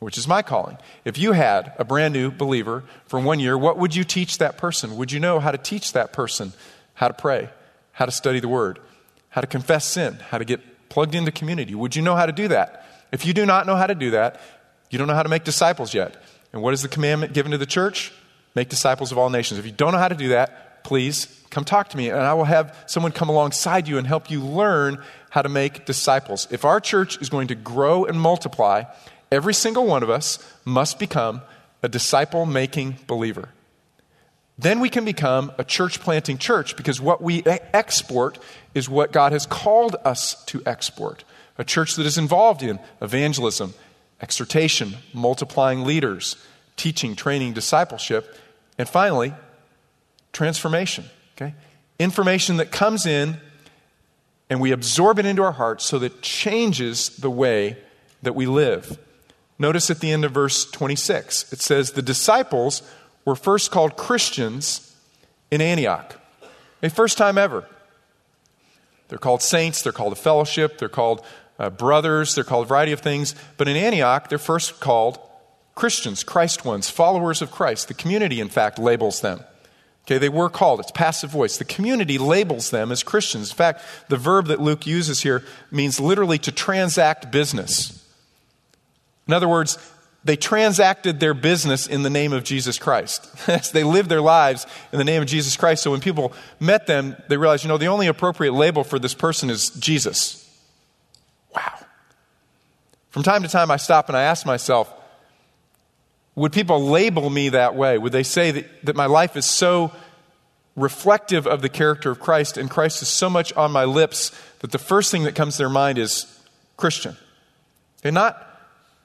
[0.00, 0.78] which is my calling.
[1.04, 4.58] If you had a brand new believer for one year, what would you teach that
[4.58, 4.96] person?
[4.96, 6.52] Would you know how to teach that person
[6.94, 7.50] how to pray,
[7.92, 8.78] how to study the word,
[9.30, 11.74] how to confess sin, how to get plugged into community?
[11.74, 12.86] Would you know how to do that?
[13.12, 14.40] If you do not know how to do that,
[14.90, 16.16] you don't know how to make disciples yet.
[16.52, 18.12] And what is the commandment given to the church?
[18.54, 19.58] Make disciples of all nations.
[19.58, 22.34] If you don't know how to do that, please come talk to me, and I
[22.34, 26.48] will have someone come alongside you and help you learn how to make disciples.
[26.50, 28.84] If our church is going to grow and multiply,
[29.30, 31.42] every single one of us must become
[31.82, 33.48] a disciple making believer.
[34.58, 38.38] Then we can become a church planting church because what we export
[38.74, 41.24] is what God has called us to export
[41.58, 43.74] a church that is involved in evangelism,
[44.20, 46.36] exhortation, multiplying leaders,
[46.76, 48.36] teaching, training, discipleship,
[48.78, 49.34] and finally,
[50.32, 51.04] transformation.
[51.36, 51.54] Okay?
[51.98, 53.38] Information that comes in
[54.50, 57.76] and we absorb it into our hearts so that changes the way
[58.22, 58.98] that we live.
[59.58, 62.82] Notice at the end of verse 26, it says, The disciples
[63.24, 64.94] were first called Christians
[65.50, 66.18] in Antioch.
[66.82, 67.66] A first time ever.
[69.08, 71.24] They're called saints, they're called a fellowship, they're called
[71.58, 73.34] uh, brothers, they're called a variety of things.
[73.56, 75.18] But in Antioch, they're first called
[75.74, 77.88] Christians, Christ ones, followers of Christ.
[77.88, 79.44] The community, in fact, labels them.
[80.04, 80.80] Okay, they were called.
[80.80, 81.58] It's passive voice.
[81.58, 83.50] The community labels them as Christians.
[83.50, 88.04] In fact, the verb that Luke uses here means literally to transact business.
[89.28, 89.78] In other words,
[90.24, 93.28] they transacted their business in the name of Jesus Christ.
[93.72, 95.82] they lived their lives in the name of Jesus Christ.
[95.82, 99.14] So when people met them, they realized, you know, the only appropriate label for this
[99.14, 100.38] person is Jesus.
[101.54, 101.78] Wow.
[103.10, 104.92] From time to time, I stop and I ask myself,
[106.34, 107.98] would people label me that way?
[107.98, 109.92] Would they say that, that my life is so
[110.74, 114.70] reflective of the character of Christ and Christ is so much on my lips that
[114.70, 116.26] the first thing that comes to their mind is
[116.76, 117.16] Christian?
[118.02, 118.60] And not,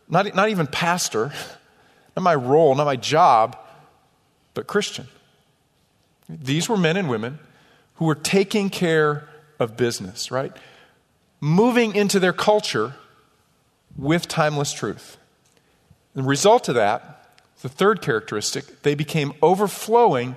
[0.08, 1.34] not, not even pastor,
[2.16, 3.58] not my role, not my job,
[4.54, 5.08] but Christian.
[6.30, 7.40] These were men and women
[7.96, 9.28] who were taking care
[9.60, 10.56] of business, right?
[11.40, 12.94] moving into their culture
[13.96, 15.18] with timeless truth.
[16.16, 17.17] The result of that,
[17.62, 20.36] the third characteristic, they became overflowing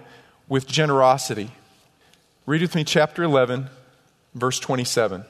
[0.48, 1.50] with generosity.
[2.46, 3.68] Read with me chapter 11,
[4.34, 5.24] verse 27.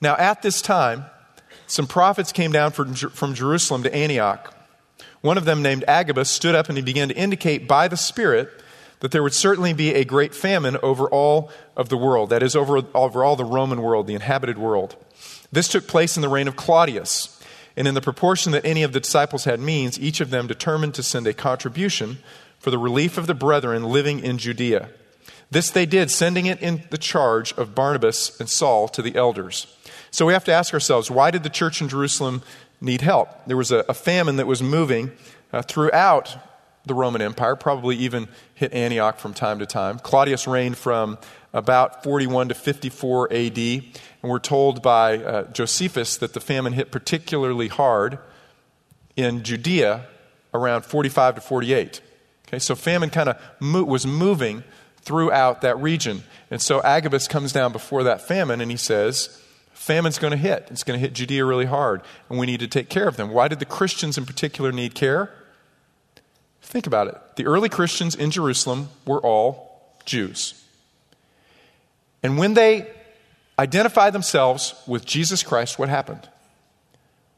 [0.00, 1.04] Now, at this time,
[1.66, 4.54] some prophets came down from, Jerusalem to Antioch.
[5.20, 8.50] One of them, named Agabus, stood up and he began to indicate by the Spirit
[9.00, 12.56] that there would certainly be a great famine over all of the world, that is,
[12.56, 14.96] over, over all the Roman world, the inhabited world.
[15.52, 17.35] This took place in the reign of Claudius.
[17.76, 20.94] And in the proportion that any of the disciples had means, each of them determined
[20.94, 22.18] to send a contribution
[22.58, 24.88] for the relief of the brethren living in Judea.
[25.50, 29.66] This they did, sending it in the charge of Barnabas and Saul to the elders.
[30.10, 32.42] So we have to ask ourselves why did the church in Jerusalem
[32.80, 33.28] need help?
[33.46, 35.12] There was a, a famine that was moving
[35.52, 36.36] uh, throughout
[36.86, 39.98] the Roman Empire, probably even hit Antioch from time to time.
[39.98, 41.18] Claudius reigned from
[41.56, 43.82] about 41 to 54 AD, and
[44.22, 48.18] we're told by uh, Josephus that the famine hit particularly hard
[49.16, 50.06] in Judea
[50.52, 52.02] around 45 to 48.
[52.46, 54.64] Okay, so famine kind of mo- was moving
[55.00, 56.24] throughout that region.
[56.50, 59.42] And so Agabus comes down before that famine and he says,
[59.72, 60.68] Famine's going to hit.
[60.70, 63.30] It's going to hit Judea really hard, and we need to take care of them.
[63.30, 65.32] Why did the Christians in particular need care?
[66.60, 67.16] Think about it.
[67.36, 70.62] The early Christians in Jerusalem were all Jews.
[72.22, 72.88] And when they
[73.58, 76.28] identified themselves with Jesus Christ, what happened?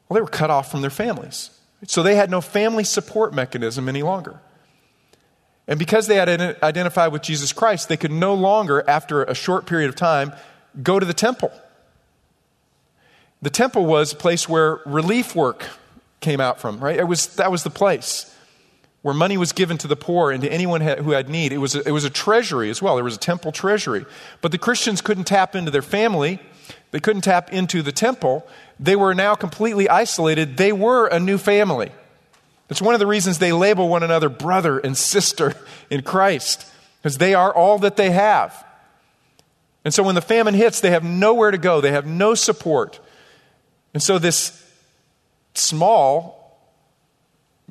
[0.07, 1.51] Well, they were cut off from their families.
[1.87, 4.41] So they had no family support mechanism any longer.
[5.67, 6.29] And because they had
[6.63, 10.33] identified with Jesus Christ, they could no longer, after a short period of time,
[10.81, 11.51] go to the temple.
[13.41, 15.65] The temple was a place where relief work
[16.21, 16.97] came out from, right?
[16.97, 18.35] It was, that was the place
[19.01, 21.53] where money was given to the poor and to anyone who had need.
[21.53, 22.95] It was, a, it was a treasury as well.
[22.95, 24.05] There was a temple treasury.
[24.41, 26.39] But the Christians couldn't tap into their family,
[26.91, 28.47] they couldn't tap into the temple.
[28.79, 30.57] They were now completely isolated.
[30.57, 31.91] They were a new family.
[32.67, 35.55] That's one of the reasons they label one another brother and sister
[35.89, 36.65] in Christ,
[37.01, 38.65] because they are all that they have.
[39.83, 42.99] And so when the famine hits, they have nowhere to go, they have no support.
[43.93, 44.63] And so this
[45.53, 46.38] small,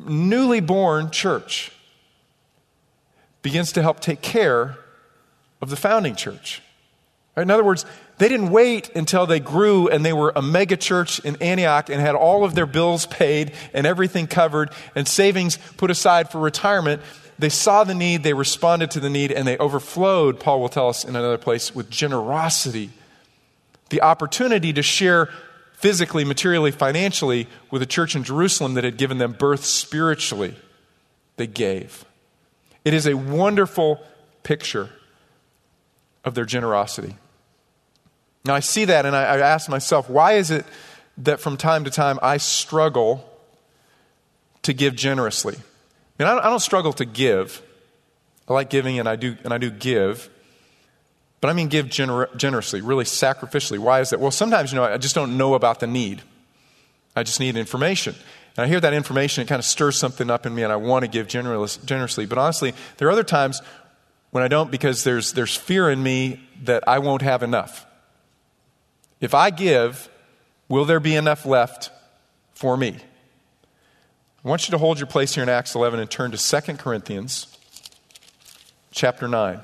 [0.07, 1.73] newly born church
[3.43, 4.77] begins to help take care
[5.61, 6.63] of the founding church.
[7.37, 7.87] In other words,
[8.19, 12.01] they didn't wait until they grew and they were a mega church in Antioch and
[12.01, 17.01] had all of their bills paid and everything covered and savings put aside for retirement.
[17.39, 20.89] They saw the need, they responded to the need, and they overflowed, Paul will tell
[20.89, 22.91] us in another place, with generosity.
[23.91, 25.31] The opportunity to share
[25.79, 30.57] physically, materially, financially with a church in Jerusalem that had given them birth spiritually.
[31.37, 32.05] They gave.
[32.85, 34.01] It is a wonderful
[34.43, 34.91] picture
[36.25, 37.17] of their generosity.
[38.45, 40.67] Now, I see that and I, I ask myself, why is it
[41.19, 43.25] that from time to time I struggle
[44.63, 45.55] to give generously?
[45.55, 47.63] I mean, I don't, I don't struggle to give.
[48.49, 50.29] I like giving and I do, and I do give.
[51.41, 53.79] But I mean, give gener- generously, really sacrificially.
[53.79, 54.21] Why is that?
[54.21, 56.23] Well, sometimes, you know, I just don't know about the need.
[57.15, 58.15] I just need information.
[58.57, 60.77] And I hear that information, it kind of stirs something up in me, and I
[60.77, 62.27] want to give generous, generously.
[62.27, 63.63] But honestly, there are other times
[64.31, 67.87] when I don't because there's, there's fear in me that I won't have enough.
[69.21, 70.09] If I give,
[70.69, 71.91] will there be enough left
[72.55, 72.97] for me?
[74.45, 76.75] I want you to hold your place here in Acts 11 and turn to 2
[76.75, 77.57] Corinthians
[78.91, 79.61] chapter 9.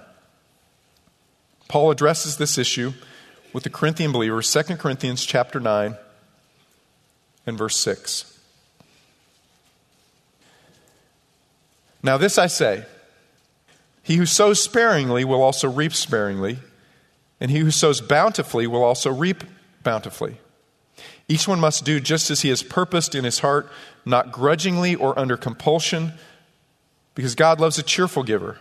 [1.74, 2.92] Paul addresses this issue
[3.52, 5.96] with the Corinthian believers, 2 Corinthians chapter 9
[7.48, 8.38] and verse 6.
[12.00, 12.84] Now, this I say
[14.04, 16.60] He who sows sparingly will also reap sparingly,
[17.40, 19.42] and he who sows bountifully will also reap
[19.82, 20.36] bountifully.
[21.26, 23.68] Each one must do just as he has purposed in his heart,
[24.04, 26.12] not grudgingly or under compulsion,
[27.16, 28.60] because God loves a cheerful giver.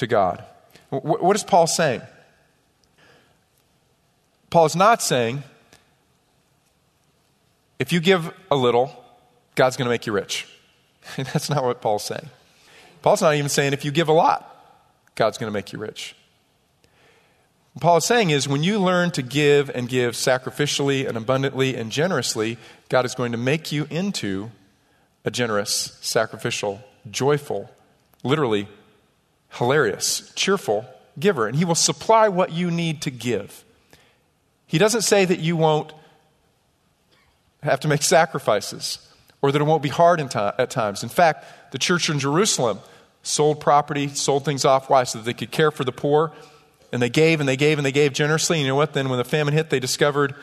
[0.00, 0.44] to God.
[0.88, 2.02] What is Paul saying?
[4.48, 5.44] Paul is not saying,
[7.78, 8.92] if you give a little,
[9.54, 10.48] God's going to make you rich.
[11.16, 12.28] That's not what Paul's saying.
[13.02, 14.46] Paul's not even saying, if you give a lot,
[15.14, 16.16] God's going to make you rich.
[17.74, 21.76] What Paul is saying is, when you learn to give and give sacrificially and abundantly
[21.76, 22.58] and generously,
[22.88, 24.50] God is going to make you into
[25.24, 27.70] a generous, sacrificial, joyful,
[28.24, 28.66] literally
[29.50, 30.86] hilarious, cheerful
[31.18, 33.64] giver, and He will supply what you need to give.
[34.66, 35.92] He doesn't say that you won't
[37.62, 39.06] have to make sacrifices
[39.42, 41.02] or that it won't be hard at times.
[41.02, 42.78] In fact, the church in Jerusalem
[43.22, 44.88] sold property, sold things off.
[44.88, 45.04] Why?
[45.04, 46.32] So that they could care for the poor.
[46.92, 48.56] And they gave and they gave and they gave generously.
[48.56, 48.92] And you know what?
[48.92, 50.34] Then when the famine hit, they discovered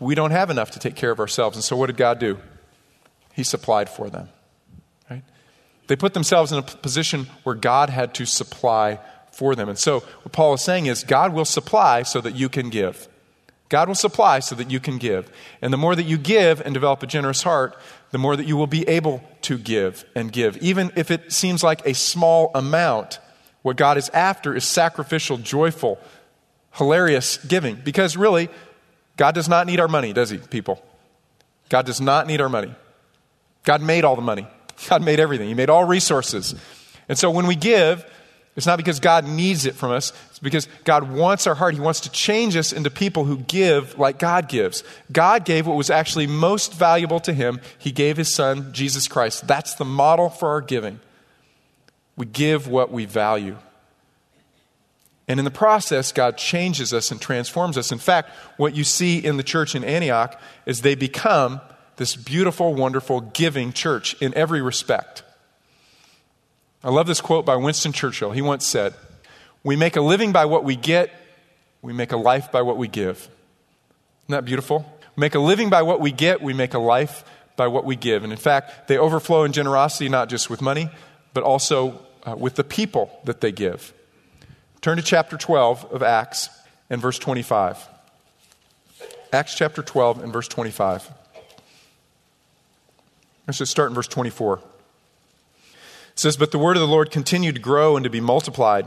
[0.00, 1.56] we don't have enough to take care of ourselves.
[1.56, 2.38] And so what did God do?
[3.32, 4.28] He supplied for them.
[5.86, 8.98] They put themselves in a position where God had to supply
[9.32, 9.68] for them.
[9.68, 13.08] And so, what Paul is saying is, God will supply so that you can give.
[13.68, 15.30] God will supply so that you can give.
[15.60, 17.76] And the more that you give and develop a generous heart,
[18.12, 20.56] the more that you will be able to give and give.
[20.58, 23.18] Even if it seems like a small amount,
[23.62, 25.98] what God is after is sacrificial, joyful,
[26.74, 27.76] hilarious giving.
[27.76, 28.48] Because really,
[29.16, 30.84] God does not need our money, does He, people?
[31.68, 32.74] God does not need our money.
[33.64, 34.46] God made all the money.
[34.88, 36.54] God made everything, He made all resources.
[37.08, 38.04] And so when we give,
[38.56, 41.74] it's not because God needs it from us, it's because God wants our heart.
[41.74, 44.84] He wants to change us into people who give like God gives.
[45.10, 47.60] God gave what was actually most valuable to Him.
[47.78, 49.46] He gave His Son, Jesus Christ.
[49.48, 51.00] That's the model for our giving.
[52.16, 53.56] We give what we value.
[55.26, 57.90] And in the process, God changes us and transforms us.
[57.90, 61.60] In fact, what you see in the church in Antioch is they become
[61.96, 65.22] this beautiful, wonderful, giving church in every respect.
[66.82, 68.32] I love this quote by Winston Churchill.
[68.32, 68.94] He once said,
[69.62, 71.10] We make a living by what we get,
[71.82, 73.16] we make a life by what we give.
[74.24, 74.84] Isn't that beautiful?
[75.16, 77.24] Make a living by what we get, we make a life
[77.56, 78.24] by what we give.
[78.24, 80.90] And in fact, they overflow in generosity not just with money,
[81.32, 83.92] but also uh, with the people that they give.
[84.80, 86.50] Turn to chapter 12 of Acts
[86.90, 87.88] and verse 25.
[89.32, 91.10] Acts chapter 12 and verse 25.
[93.46, 94.58] Let's just start in verse 24.
[94.58, 98.86] It says, But the word of the Lord continued to grow and to be multiplied.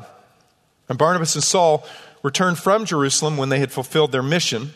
[0.90, 1.86] And Barnabas and Saul
[2.24, 4.74] returned from Jerusalem when they had fulfilled their mission,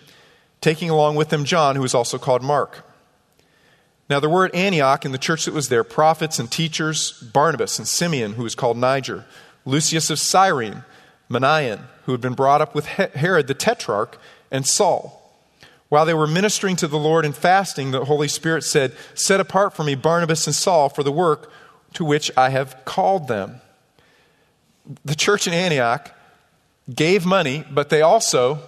[0.60, 2.86] taking along with them John, who was also called Mark.
[4.10, 7.80] Now there were at Antioch in the church that was there prophets and teachers Barnabas
[7.80, 9.26] and Simeon, who was called Niger,
[9.66, 10.84] Lucius of Cyrene,
[11.30, 14.20] Manaen, who had been brought up with Herod the Tetrarch,
[14.52, 15.21] and Saul.
[15.92, 19.74] While they were ministering to the Lord and fasting, the Holy Spirit said, Set apart
[19.74, 21.52] for me Barnabas and Saul for the work
[21.96, 23.60] to which I have called them.
[25.04, 26.10] The church in Antioch
[26.96, 28.60] gave money, but they also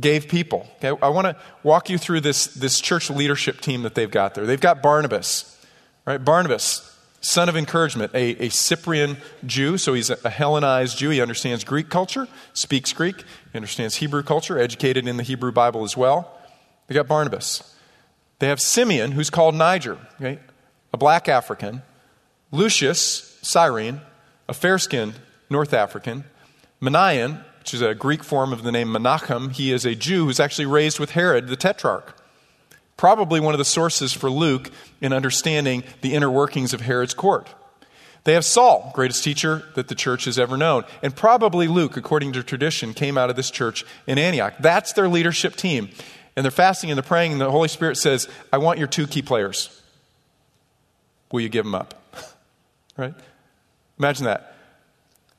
[0.00, 0.66] gave people.
[0.76, 4.34] Okay, I want to walk you through this, this church leadership team that they've got
[4.34, 4.46] there.
[4.46, 5.62] They've got Barnabas,
[6.06, 6.16] right?
[6.16, 11.10] Barnabas, son of encouragement, a, a Cyprian Jew, so he's a, a Hellenized Jew.
[11.10, 13.18] He understands Greek culture, speaks Greek,
[13.52, 16.40] he understands Hebrew culture, educated in the Hebrew Bible as well.
[16.86, 17.74] They got Barnabas.
[18.38, 20.38] They have Simeon, who's called Niger, okay?
[20.92, 21.82] a black African,
[22.50, 24.00] Lucius, Cyrene,
[24.48, 25.14] a fair skinned
[25.48, 26.24] North African,
[26.80, 29.52] Manaen, which is a Greek form of the name Menachem.
[29.52, 32.16] He is a Jew who's actually raised with Herod the Tetrarch.
[32.96, 34.70] Probably one of the sources for Luke
[35.00, 37.48] in understanding the inner workings of Herod's court.
[38.24, 40.84] They have Saul, greatest teacher that the church has ever known.
[41.02, 44.54] And probably Luke, according to tradition, came out of this church in Antioch.
[44.60, 45.90] That's their leadership team.
[46.36, 49.06] And they're fasting and they're praying, and the Holy Spirit says, I want your two
[49.06, 49.80] key players.
[51.30, 51.94] Will you give them up?
[52.96, 53.14] right?
[53.98, 54.54] Imagine that.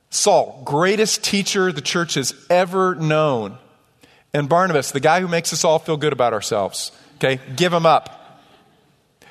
[0.10, 3.58] Saul, greatest teacher the church has ever known.
[4.34, 6.92] And Barnabas, the guy who makes us all feel good about ourselves.
[7.16, 8.42] Okay, give him up.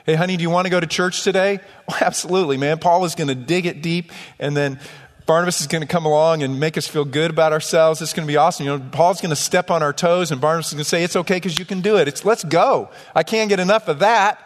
[0.06, 1.60] Hey, honey, do you want to go to church today?
[1.86, 2.78] Oh, absolutely, man.
[2.78, 4.80] Paul is going to dig it deep, and then
[5.26, 8.02] Barnabas is going to come along and make us feel good about ourselves.
[8.02, 8.66] It's going to be awesome.
[8.66, 11.02] You know, Paul's going to step on our toes, and Barnabas is going to say,
[11.02, 12.08] It's okay because you can do it.
[12.08, 12.90] It's let's go.
[13.14, 14.40] I can't get enough of that.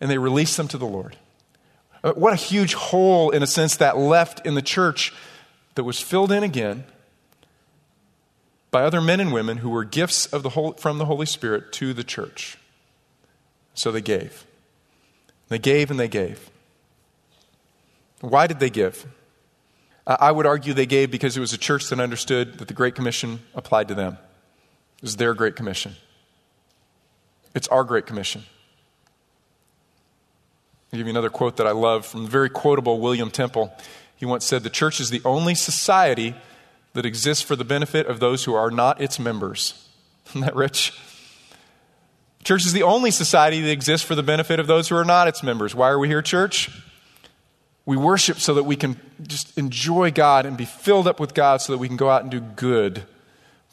[0.00, 1.16] And they release them to the Lord.
[2.02, 5.14] Uh, what a huge hole, in a sense, that left in the church
[5.74, 6.84] that was filled in again
[8.70, 11.94] by other men and women who were gifts of the from the Holy Spirit to
[11.94, 12.58] the church.
[13.72, 14.44] So they gave.
[15.48, 16.50] They gave and they gave.
[18.24, 19.06] Why did they give?
[20.06, 22.94] I would argue they gave because it was a church that understood that the Great
[22.94, 24.18] Commission applied to them.
[24.96, 25.96] It was their Great Commission.
[27.54, 28.42] It's our Great Commission.
[30.92, 33.72] I'll give you another quote that I love from the very quotable William Temple.
[34.16, 36.34] He once said, The church is the only society
[36.94, 39.88] that exists for the benefit of those who are not its members.
[40.28, 40.98] Isn't that rich?
[42.42, 45.28] Church is the only society that exists for the benefit of those who are not
[45.28, 45.74] its members.
[45.74, 46.70] Why are we here, church?
[47.86, 51.60] We worship so that we can just enjoy God and be filled up with God
[51.60, 53.04] so that we can go out and do good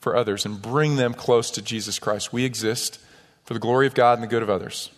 [0.01, 2.33] for others and bring them close to Jesus Christ.
[2.33, 2.99] We exist
[3.45, 4.89] for the glory of God and the good of others.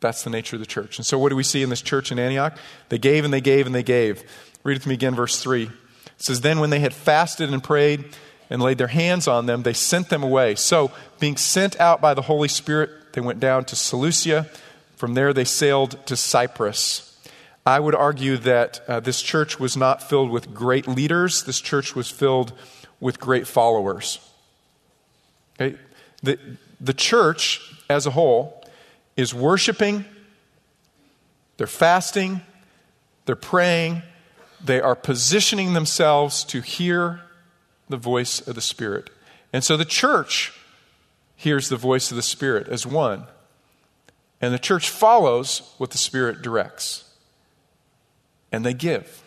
[0.00, 0.98] That's the nature of the church.
[0.98, 2.58] And so, what do we see in this church in Antioch?
[2.90, 4.22] They gave and they gave and they gave.
[4.62, 5.62] Read it to me again, verse 3.
[5.62, 5.70] It
[6.18, 8.04] says, Then when they had fasted and prayed
[8.50, 10.56] and laid their hands on them, they sent them away.
[10.56, 10.90] So,
[11.20, 14.50] being sent out by the Holy Spirit, they went down to Seleucia.
[14.96, 17.13] From there, they sailed to Cyprus.
[17.66, 21.94] I would argue that uh, this church was not filled with great leaders, this church
[21.94, 22.52] was filled
[23.00, 24.18] with great followers.
[25.58, 25.78] Okay?
[26.22, 26.38] The,
[26.80, 28.62] the church as a whole
[29.16, 30.04] is worshiping,
[31.56, 32.42] they're fasting,
[33.24, 34.02] they're praying,
[34.62, 37.20] they are positioning themselves to hear
[37.88, 39.10] the voice of the Spirit.
[39.52, 40.52] And so the church
[41.36, 43.24] hears the voice of the Spirit as one.
[44.40, 47.03] And the church follows what the Spirit directs.
[48.54, 49.24] And they give.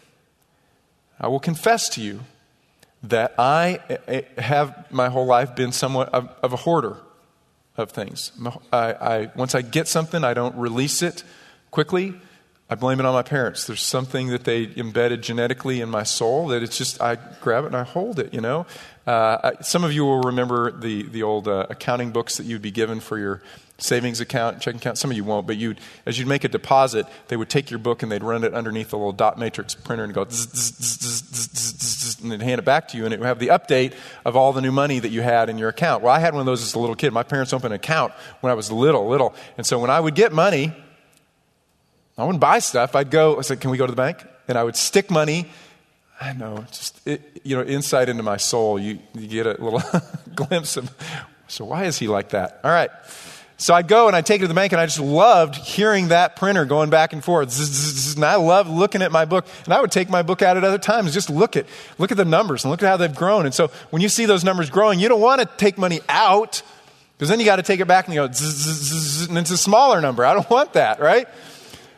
[1.20, 2.22] I will confess to you
[3.04, 6.96] that I eh, eh, have my whole life been somewhat of, a hoarder
[7.76, 8.32] of things.
[8.72, 11.26] I, I, once I get something, I don't release it
[11.72, 12.14] quickly.
[12.70, 13.66] I blame it on my parents.
[13.66, 17.68] There's something that they embedded genetically in my soul that it's just, I grab it
[17.68, 18.66] and I hold it, you know?
[19.06, 22.62] Uh, I, some of you will remember the, the old uh, accounting books that you'd
[22.62, 23.42] be given for your
[23.78, 24.98] savings account, checking account.
[24.98, 27.80] Some of you won't, but you as you'd make a deposit, they would take your
[27.80, 30.32] book and they'd run it underneath a little dot matrix printer and go, and
[32.32, 33.94] they'd hand it back to you, and it would have the update
[34.26, 36.04] of all the new money that you had in your account.
[36.04, 37.14] Well, I had one of those as a little kid.
[37.14, 38.12] My parents opened an account
[38.42, 40.74] when I was little, little, and so when I would get money,
[42.18, 42.96] I wouldn't buy stuff.
[42.96, 44.26] I'd go, I said, Can we go to the bank?
[44.48, 45.48] And I would stick money.
[46.20, 48.80] I know, just, it, you know, insight into my soul.
[48.80, 49.84] You, you get a little
[50.36, 50.92] glimpse of,
[51.48, 52.60] so why is he like that?
[52.64, 52.90] All right.
[53.60, 56.10] So I'd go and I'd take it to the bank, and I just loved hearing
[56.10, 58.16] that printer going back and forth.
[58.16, 60.64] And I loved looking at my book, and I would take my book out at
[60.64, 61.66] other times, just look at
[61.98, 63.46] look at the numbers and look at how they've grown.
[63.46, 66.62] And so when you see those numbers growing, you don't want to take money out
[67.18, 70.02] because then you got to take it back and you go, and it's a smaller
[70.02, 70.24] number.
[70.24, 71.28] I don't want that, right?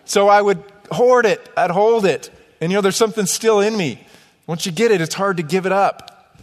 [0.09, 3.77] So I would hoard it, I'd hold it, and you know, there's something still in
[3.77, 4.03] me.
[4.47, 6.35] Once you get it, it's hard to give it up.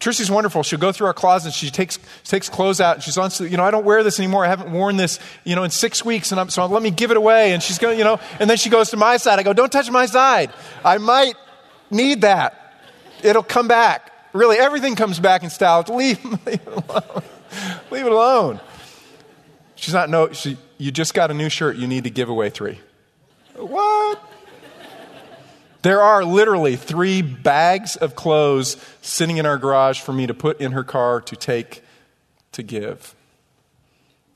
[0.00, 0.62] Trici's wonderful.
[0.62, 1.54] She'll go through our closet.
[1.54, 2.96] She takes, takes clothes out.
[2.96, 4.44] And she's on, you know, I don't wear this anymore.
[4.44, 6.30] I haven't worn this, you know, in six weeks.
[6.30, 7.54] And I'm, so let me give it away.
[7.54, 9.38] And she's going, you know, and then she goes to my side.
[9.38, 10.52] I go, don't touch my side.
[10.84, 11.36] I might
[11.90, 12.82] need that.
[13.22, 14.12] It'll come back.
[14.34, 15.86] Really, everything comes back in style.
[15.88, 17.22] Leave, leave it alone.
[17.90, 18.60] leave it alone.
[19.74, 21.76] She's not, no, she, you just got a new shirt.
[21.76, 22.78] You need to give away three.
[23.56, 24.22] What?
[25.80, 30.60] There are literally three bags of clothes sitting in our garage for me to put
[30.60, 31.82] in her car to take
[32.52, 33.14] to give.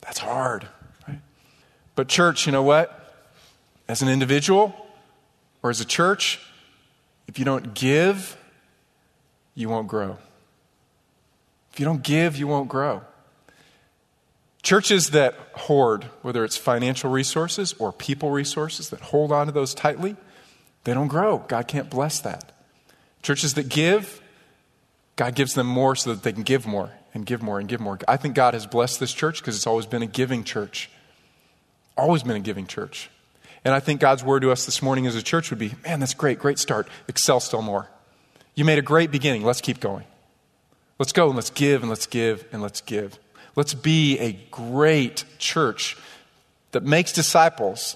[0.01, 0.67] That's hard,
[1.07, 1.19] right?
[1.93, 2.95] But, church, you know what?
[3.87, 4.73] As an individual
[5.61, 6.39] or as a church,
[7.27, 8.35] if you don't give,
[9.53, 10.17] you won't grow.
[11.71, 13.03] If you don't give, you won't grow.
[14.69, 19.73] Churches that hoard, whether it's financial resources or people resources, that hold on to those
[19.73, 20.15] tightly,
[20.83, 21.39] they don't grow.
[21.39, 22.51] God can't bless that.
[23.23, 24.21] Churches that give,
[25.15, 27.79] God gives them more so that they can give more and give more and give
[27.79, 27.97] more.
[28.07, 30.91] I think God has blessed this church because it's always been a giving church.
[31.97, 33.09] Always been a giving church.
[33.65, 35.99] And I think God's word to us this morning as a church would be man,
[35.99, 36.87] that's great, great start.
[37.07, 37.89] Excel still more.
[38.53, 39.43] You made a great beginning.
[39.43, 40.05] Let's keep going.
[40.99, 43.17] Let's go and let's give and let's give and let's give.
[43.55, 45.97] Let's be a great church
[46.71, 47.95] that makes disciples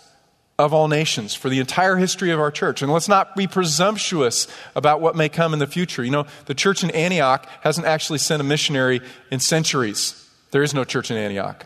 [0.59, 2.81] of all nations for the entire history of our church.
[2.81, 6.03] And let's not be presumptuous about what may come in the future.
[6.03, 9.01] You know, the church in Antioch hasn't actually sent a missionary
[9.31, 10.29] in centuries.
[10.51, 11.65] There is no church in Antioch.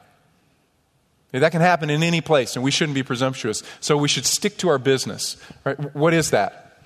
[1.31, 3.61] That can happen in any place, and we shouldn't be presumptuous.
[3.79, 5.37] So we should stick to our business.
[5.65, 5.95] Right?
[5.95, 6.81] What is that?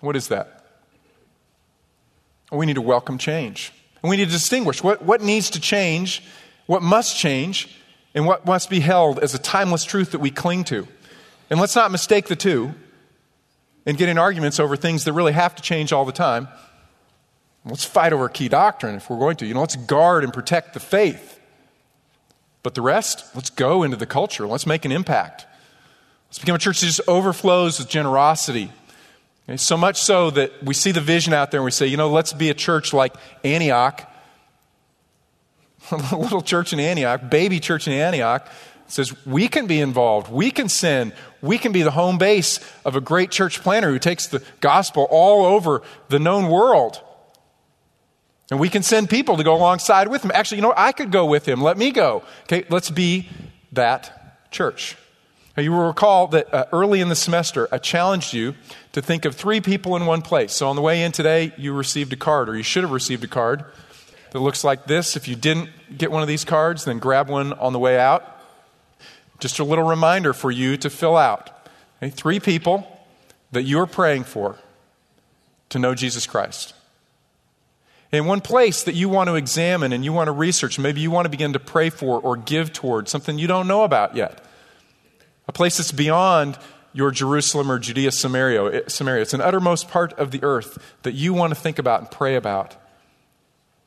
[0.00, 0.64] What is that?
[2.50, 3.72] We need to welcome change.
[4.02, 6.22] And we need to distinguish what, what needs to change,
[6.66, 7.78] what must change,
[8.14, 10.86] and what must be held as a timeless truth that we cling to.
[11.50, 12.74] And let's not mistake the two
[13.86, 16.48] and get in arguments over things that really have to change all the time.
[17.64, 19.46] Let's fight over key doctrine if we're going to.
[19.46, 21.38] You know, let's guard and protect the faith.
[22.62, 24.46] But the rest, let's go into the culture.
[24.46, 25.46] Let's make an impact.
[26.28, 28.72] Let's become a church that just overflows with generosity.
[29.48, 31.96] Okay, so much so that we see the vision out there and we say, you
[31.96, 34.08] know, let's be a church like Antioch,
[35.90, 38.46] a little church in Antioch, baby church in Antioch,
[38.86, 42.94] says we can be involved, we can send, we can be the home base of
[42.94, 47.00] a great church planner who takes the gospel all over the known world.
[48.50, 50.30] And we can send people to go alongside with him.
[50.34, 51.62] Actually, you know, I could go with him.
[51.62, 52.22] Let me go.
[52.42, 53.28] Okay, let's be
[53.72, 54.96] that church.
[55.56, 58.54] Now, you will recall that uh, early in the semester, I challenged you
[58.92, 60.52] to think of three people in one place.
[60.52, 63.24] So on the way in today, you received a card, or you should have received
[63.24, 63.64] a card
[64.30, 65.16] that looks like this.
[65.16, 68.24] If you didn't get one of these cards, then grab one on the way out.
[69.40, 71.50] Just a little reminder for you to fill out.
[72.02, 72.10] Okay?
[72.10, 72.86] Three people
[73.50, 74.56] that you are praying for
[75.70, 76.74] to know Jesus Christ.
[78.12, 81.10] In one place that you want to examine and you want to research, maybe you
[81.10, 84.44] want to begin to pray for or give toward something you don't know about yet.
[85.48, 86.58] A place that's beyond
[86.92, 88.64] your Jerusalem or Judea, Samaria.
[88.64, 89.22] Eh, Samaria.
[89.22, 92.36] It's an uttermost part of the earth that you want to think about and pray
[92.36, 92.76] about,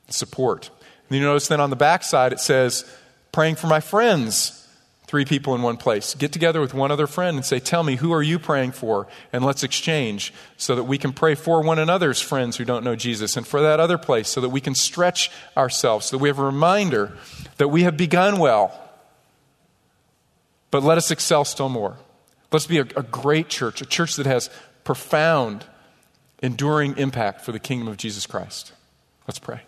[0.10, 0.70] support.
[1.10, 2.86] And you notice then on the backside it says,
[3.32, 4.66] praying for my friends
[5.08, 6.16] Three people in one place.
[6.16, 9.08] Get together with one other friend and say, Tell me, who are you praying for?
[9.32, 12.96] And let's exchange so that we can pray for one another's friends who don't know
[12.96, 16.30] Jesus and for that other place so that we can stretch ourselves, so that we
[16.30, 17.16] have a reminder
[17.58, 18.78] that we have begun well.
[20.72, 21.98] But let us excel still more.
[22.56, 24.50] Let's be a, a great church, a church that has
[24.86, 25.66] profound,
[26.42, 28.72] enduring impact for the kingdom of Jesus Christ.
[29.28, 29.60] Let's pray.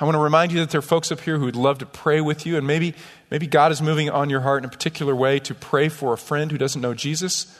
[0.00, 1.86] I want to remind you that there are folks up here who would love to
[1.86, 2.94] pray with you, and maybe,
[3.32, 6.16] maybe God is moving on your heart in a particular way to pray for a
[6.16, 7.52] friend who doesn't know Jesus.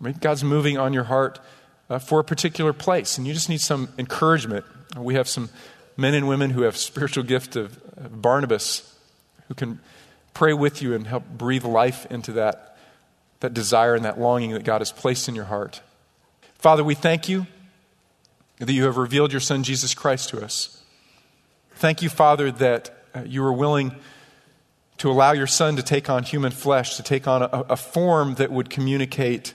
[0.00, 1.40] Maybe God's moving on your heart
[1.88, 4.66] uh, for a particular place, and you just need some encouragement.
[4.94, 5.48] We have some
[5.96, 8.86] men and women who have spiritual gift of Barnabas
[9.48, 9.80] who can
[10.34, 12.76] pray with you and help breathe life into that,
[13.40, 15.82] that desire and that longing that God has placed in your heart.
[16.54, 17.46] Father, we thank you
[18.58, 20.82] that you have revealed your Son, Jesus Christ, to us.
[21.76, 23.94] Thank you, Father, that uh, you were willing
[24.98, 28.34] to allow your Son to take on human flesh, to take on a, a form
[28.34, 29.54] that would communicate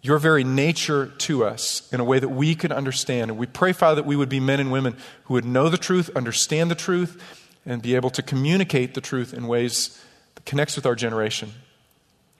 [0.00, 3.30] your very nature to us in a way that we could understand.
[3.30, 5.76] And we pray, Father, that we would be men and women who would know the
[5.76, 7.22] truth, understand the truth,
[7.64, 10.00] and be able to communicate the truth in ways
[10.34, 11.52] that connects with our generation.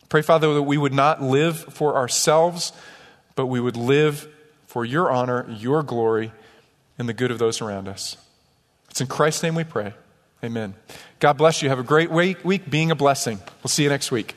[0.09, 2.73] Pray, Father, that we would not live for ourselves,
[3.35, 4.29] but we would live
[4.67, 6.33] for your honor, your glory,
[6.99, 8.17] and the good of those around us.
[8.91, 9.95] It's in Christ's name we pray.
[10.45, 10.75] Amen.
[11.19, 11.69] God bless you.
[11.69, 13.39] Have a great week, week being a blessing.
[13.63, 14.35] We'll see you next week.